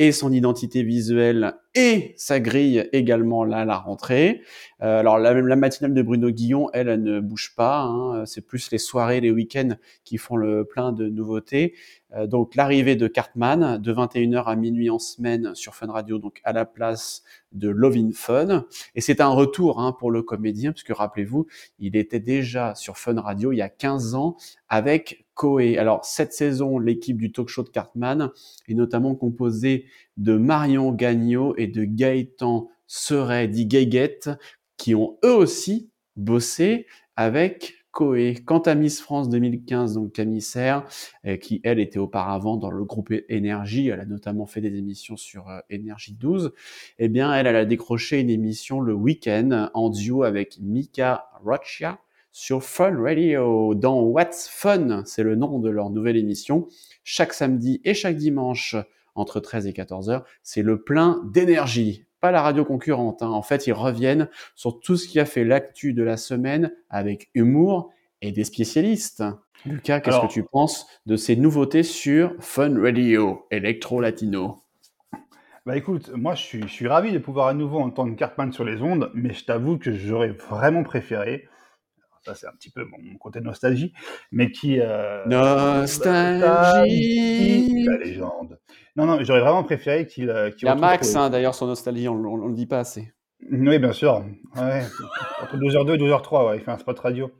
[0.00, 4.40] et son identité visuelle et sa grille également là à la rentrée.
[4.82, 7.82] Euh, alors la, la, matinale de Bruno Guillon, elle, elle ne bouge pas.
[7.82, 8.24] Hein.
[8.24, 11.74] C'est plus les soirées, les week-ends qui font le plein de nouveautés.
[12.14, 16.40] Euh, donc l'arrivée de Cartman de 21h à minuit en semaine sur Fun Radio, donc
[16.44, 18.64] à la place de Lovin Fun.
[18.94, 21.46] Et c'est un retour hein, pour le comédien, puisque rappelez-vous,
[21.78, 24.36] il était déjà sur Fun Radio il y a 15 ans
[24.70, 25.78] avec Coé.
[25.78, 28.30] Alors cette saison, l'équipe du talk show de Cartman
[28.68, 29.86] est notamment composée
[30.18, 34.28] de Marion Gagnon et de Gaëtan Seret, dit Gaguette,
[34.76, 38.34] qui ont eux aussi bossé avec Coé.
[38.44, 40.86] Quant à Miss France 2015, donc Camille Serre,
[41.24, 45.16] euh, qui elle était auparavant dans le groupe Énergie, elle a notamment fait des émissions
[45.16, 46.52] sur euh, Énergie 12,
[46.98, 51.98] eh bien elle, elle a décroché une émission le week-end en duo avec Mika Rocha
[52.32, 56.68] sur Fun Radio dans What's Fun, c'est le nom de leur nouvelle émission,
[57.04, 58.76] chaque samedi et chaque dimanche
[59.14, 63.22] entre 13 et 14 heures, c'est le plein d'énergie pas la radio concurrente.
[63.22, 63.30] Hein.
[63.30, 67.30] En fait, ils reviennent sur tout ce qui a fait l'actu de la semaine avec
[67.34, 67.90] humour
[68.22, 69.24] et des spécialistes.
[69.66, 74.62] Lucas, qu'est-ce que tu penses de ces nouveautés sur Fun Radio, Electro Latino?
[75.66, 78.64] Bah écoute, moi je suis, je suis ravi de pouvoir à nouveau entendre Cartman sur
[78.64, 81.48] les ondes, mais je t'avoue que j'aurais vraiment préféré
[82.24, 83.92] ça c'est un petit peu mon, côté nostalgie,
[84.32, 84.78] mais qui...
[84.80, 86.24] Euh, nostalgie
[87.84, 88.58] La légende.
[88.96, 90.30] Non, non, j'aurais vraiment préféré qu'il...
[90.30, 93.12] Euh, Il y a Max, hein, d'ailleurs, son nostalgie, on ne le dit pas assez.
[93.50, 94.24] Oui, bien sûr.
[94.56, 94.82] Ouais.
[95.42, 97.30] Entre 2h02 et 2h03, ouais, il fait un spot radio.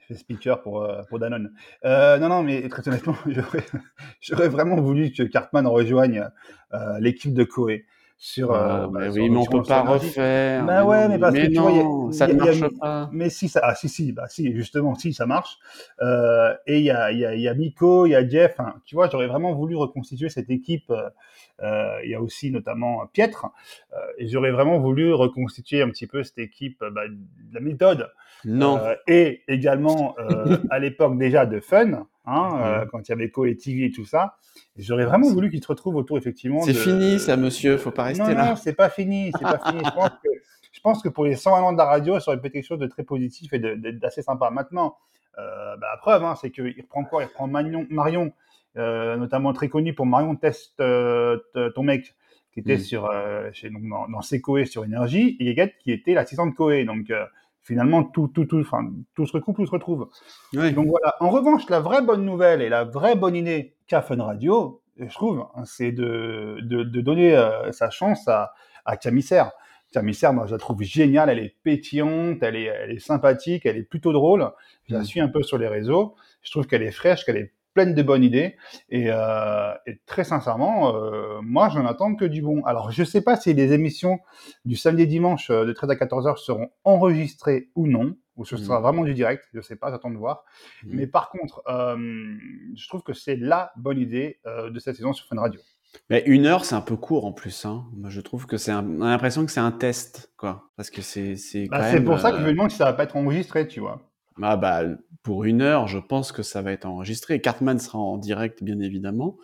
[0.00, 1.52] Il fait speaker pour, euh, pour Danone.
[1.84, 3.16] Euh, non, non, mais très honnêtement,
[4.20, 6.28] j'aurais vraiment voulu que Cartman rejoigne
[6.72, 8.52] euh, l'équipe de Coé sur.
[8.52, 10.64] Euh, bah, oui, mais on peut pas refaire.
[10.64, 13.08] Bah ouais, mais parce que tu vois, ça ne marche pas.
[13.12, 15.58] Mais si ça, ah, si si, bah si, justement, si ça marche.
[16.00, 18.26] Euh, et il y a, il y a, il y a Miko, il y a
[18.26, 18.58] Jeff.
[18.60, 20.92] Hein, tu vois, j'aurais vraiment voulu reconstituer cette équipe.
[21.62, 23.46] Euh, il y a aussi notamment Pietre.
[23.92, 28.10] Euh, et j'aurais vraiment voulu reconstituer un petit peu cette équipe bah, de la méthode.
[28.44, 28.78] Non.
[28.78, 30.16] Euh, et également
[30.70, 34.04] à l'époque déjà de Fun, hein, quand il y avait Co et TV et tout
[34.04, 34.36] ça.
[34.76, 36.62] J'aurais vraiment voulu qu'ils se retrouvent autour, effectivement.
[36.62, 37.76] C'est fini, ça, monsieur.
[37.76, 38.50] Faut pas rester là.
[38.50, 39.32] Non, c'est pas fini.
[39.36, 39.80] C'est pas fini.
[39.84, 40.28] Je pense, que,
[40.72, 42.78] je pense que pour les 100 ans de la radio, ça aurait été quelque chose
[42.78, 44.50] de très positif et d'assez sympa.
[44.50, 44.96] Maintenant,
[45.38, 47.22] euh, bah, la preuve, hein, c'est qu'il reprend quoi?
[47.22, 48.32] Il reprend Marion, Marion
[48.76, 51.38] euh, notamment très connu pour Marion Test euh,
[51.74, 52.14] ton mec,
[52.52, 52.80] qui était mm.
[52.80, 56.54] sur, euh, chez, donc, dans, dans Secoé sur Énergie, et Yeguette qui était l'assistant de
[56.54, 56.84] Coé.
[56.84, 57.24] Donc, euh,
[57.64, 60.08] finalement, tout, tout, tout, enfin, tout se recoupe, tout se retrouve.
[60.52, 60.72] Oui.
[60.72, 61.16] Donc voilà.
[61.20, 65.12] En revanche, la vraie bonne nouvelle et la vraie bonne idée qu'a Fun Radio, je
[65.12, 68.52] trouve, hein, c'est de, de, de, donner euh, sa chance à,
[68.84, 69.50] à Camissaire.
[69.92, 71.30] Camissaire, moi, je la trouve géniale.
[71.30, 74.50] Elle est pétillante, elle est, elle est sympathique, elle est plutôt drôle.
[74.88, 75.04] Je la mm.
[75.04, 76.14] suis un peu sur les réseaux.
[76.42, 78.56] Je trouve qu'elle est fraîche, qu'elle est pleine de bonnes idées.
[78.88, 82.64] Et, euh, et très sincèrement, euh, moi, j'en attends que du bon.
[82.64, 84.20] Alors, je sais pas si les émissions
[84.64, 88.44] du samedi et dimanche euh, de 13 à 14 heures seront enregistrées ou non, ou
[88.44, 88.82] ce sera mmh.
[88.82, 89.44] vraiment du direct.
[89.52, 90.44] Je sais pas, j'attends de voir.
[90.84, 90.88] Mmh.
[90.92, 91.96] Mais par contre, euh,
[92.74, 95.60] je trouve que c'est la bonne idée de cette saison sur Fun Radio.
[96.10, 97.64] Mais une heure, c'est un peu court en plus.
[97.64, 97.84] Hein.
[97.96, 98.72] Moi, je trouve que c'est.
[98.72, 98.84] Un...
[98.84, 100.70] On a l'impression que c'est un test, quoi.
[100.76, 101.36] Parce que c'est.
[101.36, 103.80] C'est bah, pour ça que je me demande si ça va pas être enregistré, tu
[103.80, 104.02] vois.
[104.42, 104.82] Ah bah,
[105.22, 107.40] pour une heure, je pense que ça va être enregistré.
[107.40, 109.36] Cartman sera en direct, bien évidemment.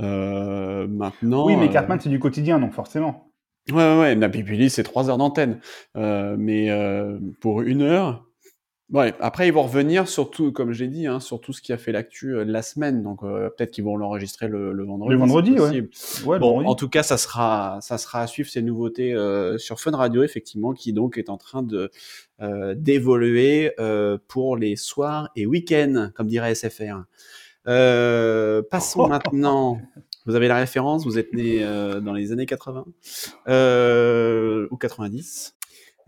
[0.00, 1.46] Euh, maintenant.
[1.46, 3.30] Oui, mais euh, Cartman, c'est du quotidien, donc forcément.
[3.70, 4.68] Ouais, ouais, ouais.
[4.68, 5.60] C'est trois heures d'antenne.
[5.96, 6.70] Euh, mais
[7.40, 8.26] pour une heure,
[8.92, 11.78] Ouais, après ils vont revenir surtout, comme j'ai dit, hein, sur tout ce qui a
[11.78, 13.02] fait l'actu euh, de la semaine.
[13.02, 15.12] Donc euh, peut-être qu'ils vont l'enregistrer le, le vendredi.
[15.12, 15.88] Le vendredi, ouais.
[16.26, 16.68] Ouais, Bon, vendredi.
[16.68, 20.22] en tout cas, ça sera, ça sera à suivre ces nouveautés euh, sur Fun Radio,
[20.22, 21.90] effectivement, qui donc est en train de
[22.42, 27.04] euh, d'évoluer euh, pour les soirs et week-ends, comme dirait SFR.
[27.68, 29.80] Euh, passons maintenant.
[30.26, 32.84] Vous avez la référence, vous êtes né euh, dans les années 80
[33.48, 35.54] euh, ou 90.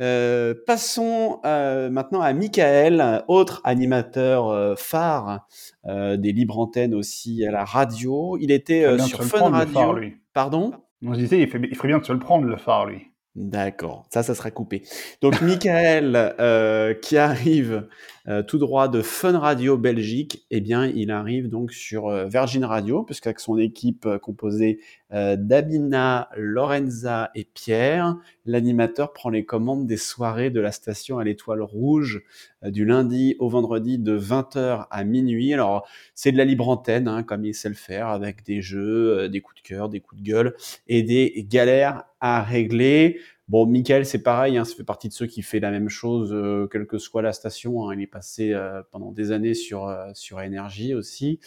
[0.01, 5.47] Euh, passons euh, maintenant à Michael, autre animateur euh, phare
[5.87, 8.37] des libres antennes aussi à la radio.
[8.41, 9.75] Il était sur se Fun prendre, le Radio.
[9.75, 10.17] phare, lui.
[10.33, 10.73] Pardon?
[11.03, 13.11] Non, je disais, il, fait- il ferait bien de se le prendre, le phare, lui.
[13.37, 14.83] D'accord, ça, ça sera coupé.
[15.21, 17.89] Donc, Michael, euh, qui arrive
[18.29, 22.65] euh, tout droit de Fun Radio Belgique, eh bien, il arrive donc sur euh, Virgin
[22.65, 24.79] Radio, puisqu'avec son équipe composée
[25.11, 28.17] d'Abina, Lorenza et Pierre,
[28.47, 32.25] l'animateur prend les commandes des soirées de la station à l'étoile rouge
[32.65, 35.55] du lundi au vendredi de 20h à minuit.
[35.55, 39.29] Alors, c'est de la libre antenne, hein, comme il sait le faire, avec des jeux,
[39.29, 40.57] des coups de cœur, des coups de gueule
[40.89, 43.21] et des galères à régler.
[43.49, 46.31] Bon, Michael, c'est pareil, hein, ça fait partie de ceux qui fait la même chose,
[46.33, 47.87] euh, quelle que soit la station.
[47.87, 47.95] hein.
[47.95, 51.39] Il est passé euh, pendant des années sur, euh, sur Énergie aussi.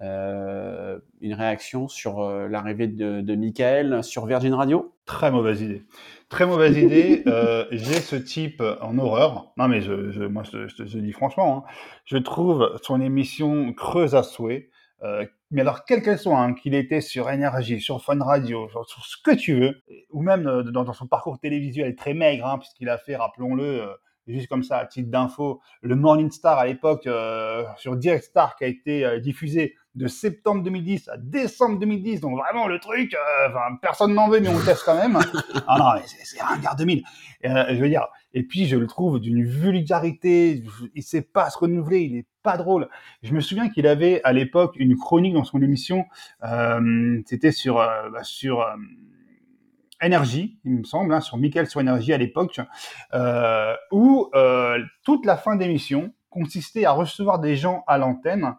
[0.00, 4.92] Une réaction sur l'arrivée de, Michael sur Virgin Radio?
[5.06, 5.84] Très mauvaise idée.
[6.28, 7.22] Très mauvaise idée.
[7.70, 9.52] J'ai ce type en horreur.
[9.56, 11.70] Non, mais je, moi, je, je, je dis franchement, hein,
[12.06, 14.68] je trouve son émission creuse à souhait.
[15.04, 19.04] Euh, mais alors, quelle qu'elle soit, hein, qu'il était sur Énergie, sur Fun Radio, sur,
[19.04, 22.58] ce que tu veux, ou même euh, dans, dans son parcours télévisuel très maigre, hein,
[22.58, 23.94] puisqu'il a fait, rappelons-le, euh,
[24.26, 28.56] juste comme ça, à titre d'info, le Morning Star à l'époque euh, sur Direct Star
[28.56, 32.20] qui a été euh, diffusé de septembre 2010 à décembre 2010.
[32.20, 35.18] Donc vraiment le truc, euh, enfin, personne n'en veut, mais on le teste quand même.
[35.68, 37.04] ah non, c'est un quart 2000.
[37.44, 40.62] Euh, je veux dire, et puis je le trouve d'une vulgarité.
[40.94, 42.88] Il sait pas se renouveler, il est pas drôle.
[43.22, 46.04] Je me souviens qu'il avait à l'époque une chronique dans son émission.
[46.42, 48.66] Euh, C'était sur euh, bah, sur
[50.02, 52.60] Énergie, il me semble, hein, sur Michael sur Énergie à l'époque,
[53.14, 58.54] euh, où euh, toute la fin d'émission consistait à recevoir des gens à l'antenne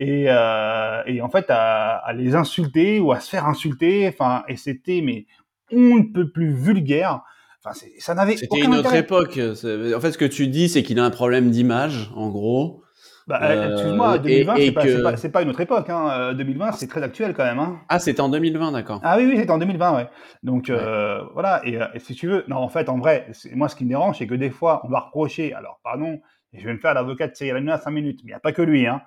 [0.00, 4.08] et, euh, et en fait à, à les insulter ou à se faire insulter.
[4.08, 5.26] Enfin, et c'était mais
[5.72, 7.22] on ne peut plus vulgaire.
[7.62, 9.00] Enfin, ça n'avait C'était une autre intérêt.
[9.00, 9.38] époque.
[9.38, 12.82] En fait, ce que tu dis, c'est qu'il a un problème d'image, en gros.
[13.26, 15.88] Bah, Euh, excuse-moi, et- 2020, et c'est pas, que- pas, pas une autre époque.
[15.90, 16.10] Hein.
[16.10, 17.58] Euh, 2020, c'est très actuel quand même.
[17.58, 17.78] Hein.
[17.88, 19.00] Ah, c'était en 2020, d'accord.
[19.04, 20.08] Ah oui, oui, c'était en 2020, ouais.
[20.42, 23.68] Donc euh, voilà, et, euh, et si tu veux, non, en fait, en vrai, moi,
[23.68, 26.20] ce qui me dérange, c'est que des fois, on va reprocher, alors pardon,
[26.52, 28.40] je vais me faire l'avocat de Cyril Hanouna à 5 minutes, mais il n'y a
[28.40, 29.02] pas que lui, hein.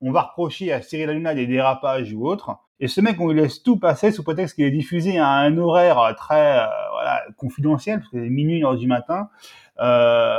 [0.00, 3.40] On va reprocher à Cyril Hanouna des dérapages ou autres, et ce mec, on lui
[3.40, 7.22] laisse tout passer sous prétexte qu'il est diffusé à un horaire euh, très euh, voilà,
[7.36, 9.28] confidentiel, parce que c'est minuit, heure du matin.
[9.80, 10.38] Euh,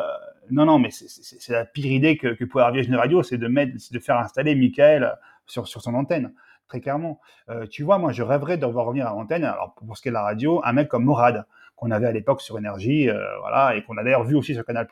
[0.52, 3.48] non, non, mais c'est- la pire idée que, que pouvait avoir Virgin Radio, c'est de
[3.48, 6.34] mettre, de faire installer Michael sur, sur son antenne,
[6.68, 7.20] très clairement.
[7.50, 10.08] Euh, tu vois, moi, je rêverais de revoir revenir à l'antenne, alors pour ce qui
[10.10, 11.46] est de la radio, un mec comme Morad,
[11.76, 14.66] qu'on avait à l'époque sur Énergie, euh, voilà, et qu'on a d'ailleurs vu aussi sur
[14.66, 14.88] Canal+.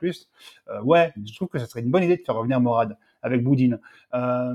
[0.70, 3.44] Euh, ouais, je trouve que ce serait une bonne idée de faire revenir Morad avec
[3.44, 3.80] Boudine.
[4.14, 4.54] Euh,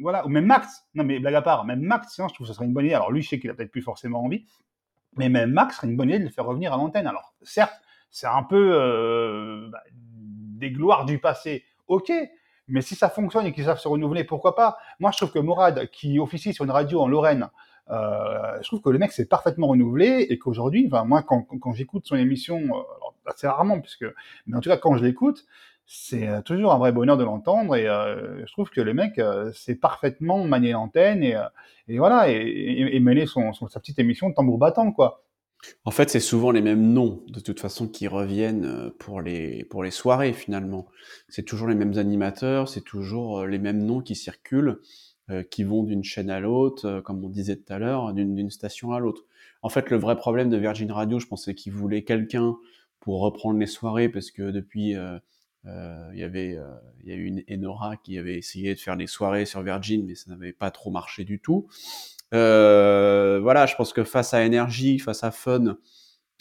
[0.00, 0.86] voilà, ou même Max.
[0.94, 2.84] Non, mais blague à part, même Max, sinon, je trouve que ce serait une bonne
[2.84, 2.94] idée.
[2.94, 4.46] Alors lui, je sais qu'il a peut-être plus forcément envie,
[5.16, 7.08] mais même Max serait une bonne idée de le faire revenir à l'antenne.
[7.08, 7.74] Alors, certes,
[8.10, 9.82] c'est un peu euh, bah,
[10.58, 12.12] des gloires du passé, ok,
[12.68, 14.76] mais si ça fonctionne et qu'ils savent se renouveler, pourquoi pas?
[15.00, 17.48] Moi, je trouve que Morad, qui officie sur une radio en Lorraine,
[17.90, 21.72] euh, je trouve que le mec s'est parfaitement renouvelé et qu'aujourd'hui, enfin, moi, quand, quand,
[21.72, 22.82] j'écoute son émission, euh,
[23.26, 24.04] assez rarement, puisque,
[24.46, 25.46] mais en tout cas, quand je l'écoute,
[25.90, 29.18] c'est euh, toujours un vrai bonheur de l'entendre et euh, je trouve que le mec
[29.18, 31.48] euh, sait parfaitement manier l'antenne et, euh,
[31.88, 35.22] et voilà et, et, et mener son, son, sa petite émission de tambour battant quoi.
[35.84, 39.64] En fait, c'est souvent les mêmes noms, de toute façon, qui reviennent euh, pour les,
[39.64, 40.86] pour les soirées, finalement.
[41.28, 44.80] C'est toujours les mêmes animateurs, c'est toujours euh, les mêmes noms qui circulent,
[45.30, 48.92] euh, qui vont d'une chaîne à l'autre, comme on disait tout à l'heure, d'une station
[48.92, 49.24] à l'autre.
[49.62, 52.56] En fait, le vrai problème de Virgin Radio, je pensais qu'ils voulaient quelqu'un
[53.00, 54.94] pour reprendre les soirées, parce que depuis,
[55.64, 56.56] il y avait,
[57.04, 60.14] y a eu une Enora qui avait essayé de faire des soirées sur Virgin, mais
[60.14, 61.66] ça n'avait pas trop marché du tout.
[62.34, 65.76] Euh, voilà, je pense que face à Énergie, face à Fun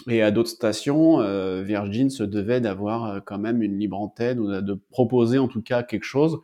[0.09, 4.39] et à d'autres stations, euh, Virgin se devait d'avoir euh, quand même une libre antenne
[4.39, 6.39] ou de, proposer en tout cas quelque chose.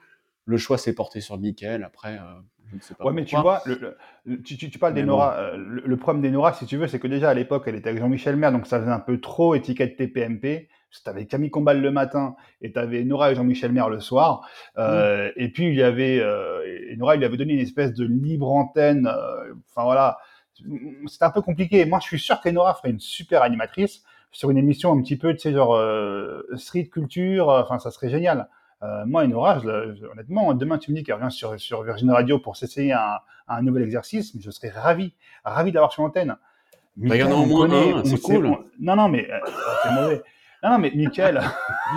[0.45, 1.83] Le choix s'est porté sur Michael.
[1.83, 3.05] Après, euh, je ne sais pas.
[3.05, 5.51] Ouais, mais tu vois, le, le, tu, tu, tu, parles d'Enora.
[5.51, 5.57] Bon.
[5.57, 8.01] Le, le, problème d'Enora, si tu veux, c'est que déjà à l'époque, elle était avec
[8.01, 10.67] Jean-Michel Maire, donc ça faisait un peu trop étiquette TPMP.
[11.03, 14.47] Tu avais Camille Combal le matin et tu avais Nora et Jean-Michel Maire le soir.
[14.77, 17.93] Euh, Et puis, il y avait, euh, et Nora, il lui avait donné une espèce
[17.93, 19.07] de libre antenne.
[19.07, 20.17] euh, Enfin, voilà.
[21.07, 21.83] C'était un peu compliqué.
[21.85, 25.17] Moi, je suis sûr que Nora ferait une super animatrice sur une émission un petit
[25.17, 25.79] peu, tu sais, genre
[26.55, 27.49] street culture.
[27.49, 28.47] Enfin, ça serait génial.
[29.05, 32.11] Moi, Nora, je, le- je- honnêtement, demain, tu me dis qu'elle revient sur, sur Virgin
[32.11, 33.17] Radio pour s'essayer un,
[33.47, 35.13] un nouvel exercice, mais je serais ravi,
[35.45, 36.35] ravi d'avoir sur l'antenne.
[36.97, 38.45] Bah, il y en a Mickaël, au on moins un, c'est cool.
[38.45, 39.27] on- Non, non, mais
[39.83, 40.21] c'est mauvais.
[40.63, 41.41] Non, non, mais Michael,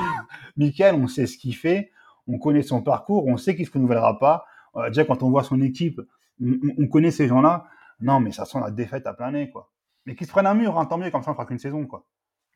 [0.56, 1.90] Michael, on sait ce qu'il fait,
[2.26, 4.44] on connaît son parcours, on sait qu'il se renouvellera pas.
[4.76, 6.00] Euh, déjà, quand on voit son équipe,
[6.42, 7.66] on, on- on connaît ces gens-là.
[8.00, 9.70] Non, mais ça sent la défaite à plein nez, quoi.
[10.04, 11.86] Mais qu'ils se prennent un mur, hein, tant mieux, comme ça on fera qu'une saison,
[11.86, 12.04] quoi.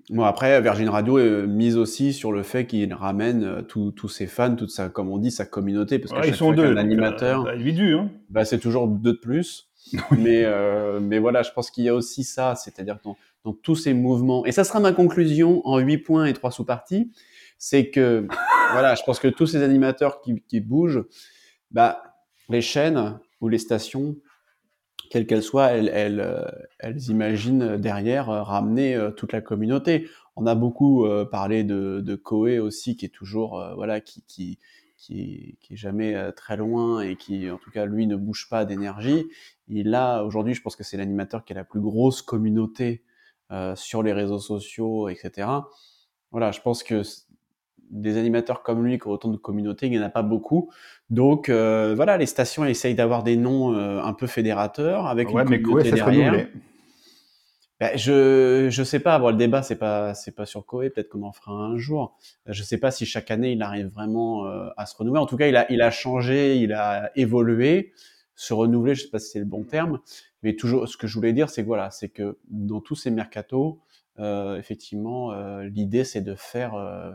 [0.09, 4.27] Bon, après, Virgin Radio est mise aussi sur le fait qu'il ramène euh, tous ses
[4.27, 6.75] fans, toute sa, comme on dit, sa communauté, parce Ouais, ils sont deux.
[6.75, 8.11] euh, animateur, bah, individu, hein.
[8.31, 9.69] bah, c'est toujours deux de plus.
[10.11, 13.09] mais, euh, mais voilà, je pense qu'il y a aussi ça, c'est-à-dire que
[13.45, 17.11] dans tous ces mouvements, et ça sera ma conclusion en huit points et trois sous-parties,
[17.59, 18.27] c'est que,
[18.73, 21.05] voilà, je pense que tous ces animateurs qui, bougent,
[21.71, 22.03] bah,
[22.49, 24.17] les chaînes ou les stations,
[25.11, 30.09] quelles qu'elles soient, elles, euh, imaginent derrière euh, ramener euh, toute la communauté.
[30.37, 34.59] On a beaucoup parlé de, de Koé aussi, qui est toujours, voilà, qui, qui,
[34.97, 39.27] qui, est, jamais très loin et qui, en tout cas, lui, ne bouge pas d'énergie.
[39.69, 43.03] Il a, aujourd'hui, je pense que c'est l'animateur qui a la plus grosse communauté
[43.51, 45.49] euh, sur les réseaux sociaux, etc.
[46.31, 47.03] Voilà, je pense que
[47.91, 50.71] des animateurs comme lui qui ont autant de communauté, il n'y en a pas beaucoup.
[51.11, 55.43] Donc euh, voilà, les stations essayent d'avoir des noms euh, un peu fédérateurs avec Ouais,
[55.43, 56.47] une mais communauté derrière.
[57.81, 59.19] Ben, je je sais pas.
[59.19, 60.91] Bon, le débat c'est pas c'est pas sur Koé.
[60.91, 62.17] Peut-être qu'on en fera un jour.
[62.47, 65.21] Je sais pas si chaque année il arrive vraiment euh, à se renouveler.
[65.21, 67.93] En tout cas, il a il a changé, il a évolué,
[68.37, 68.95] se renouveler.
[68.95, 69.99] Je sais pas si c'est le bon terme,
[70.43, 70.89] mais toujours.
[70.89, 73.81] Ce que je voulais dire, c'est que voilà, c'est que dans tous ces mercatos,
[74.19, 77.13] euh, effectivement, euh, l'idée c'est de faire euh,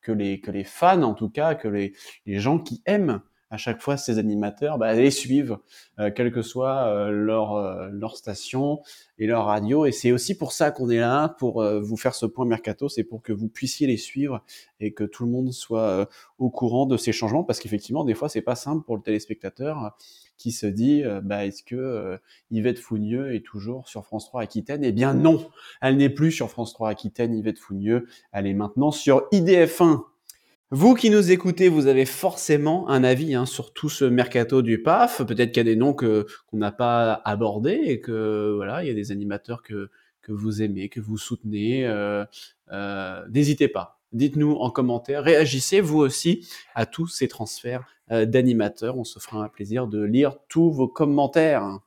[0.00, 3.20] que les que les fans, en tout cas, que les les gens qui aiment
[3.50, 5.58] à chaque fois ces animateurs, bah, les suivent,
[5.98, 8.80] euh, quelle que soit euh, leur euh, leur station
[9.18, 9.86] et leur radio.
[9.86, 12.88] Et c'est aussi pour ça qu'on est là, pour euh, vous faire ce point mercato,
[12.88, 14.42] c'est pour que vous puissiez les suivre
[14.80, 16.06] et que tout le monde soit euh,
[16.38, 19.84] au courant de ces changements, parce qu'effectivement, des fois, c'est pas simple pour le téléspectateur
[19.84, 19.88] euh,
[20.36, 22.18] qui se dit, bah, est-ce que
[22.50, 24.84] Yvette Fougneux est toujours sur France 3 Aquitaine?
[24.84, 25.48] Eh bien non,
[25.80, 30.02] elle n'est plus sur France 3 Aquitaine, Yvette Fougneux, elle est maintenant sur IDF1.
[30.72, 34.82] Vous qui nous écoutez, vous avez forcément un avis hein, sur tout ce mercato du
[34.82, 35.24] PAF.
[35.24, 38.88] Peut-être qu'il y a des noms que qu'on n'a pas abordés et que voilà, il
[38.88, 39.90] y a des animateurs que
[40.22, 41.86] que vous aimez, que vous soutenez.
[41.86, 42.24] euh,
[42.72, 44.00] euh, N'hésitez pas.
[44.12, 48.98] Dites-nous en commentaire, réagissez vous aussi à tous ces transferts euh, d'animateurs.
[48.98, 51.78] On se fera un plaisir de lire tous vos commentaires.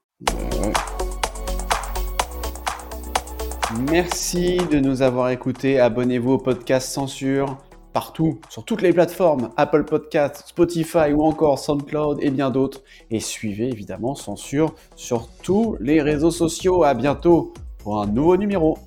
[3.92, 5.80] Merci de nous avoir écoutés.
[5.80, 7.58] Abonnez-vous au podcast Censure
[7.94, 12.82] partout, sur toutes les plateformes, Apple Podcast, Spotify ou encore SoundCloud et bien d'autres.
[13.12, 16.84] Et suivez évidemment Censure sur tous les réseaux sociaux.
[16.84, 18.78] À bientôt pour un nouveau numéro.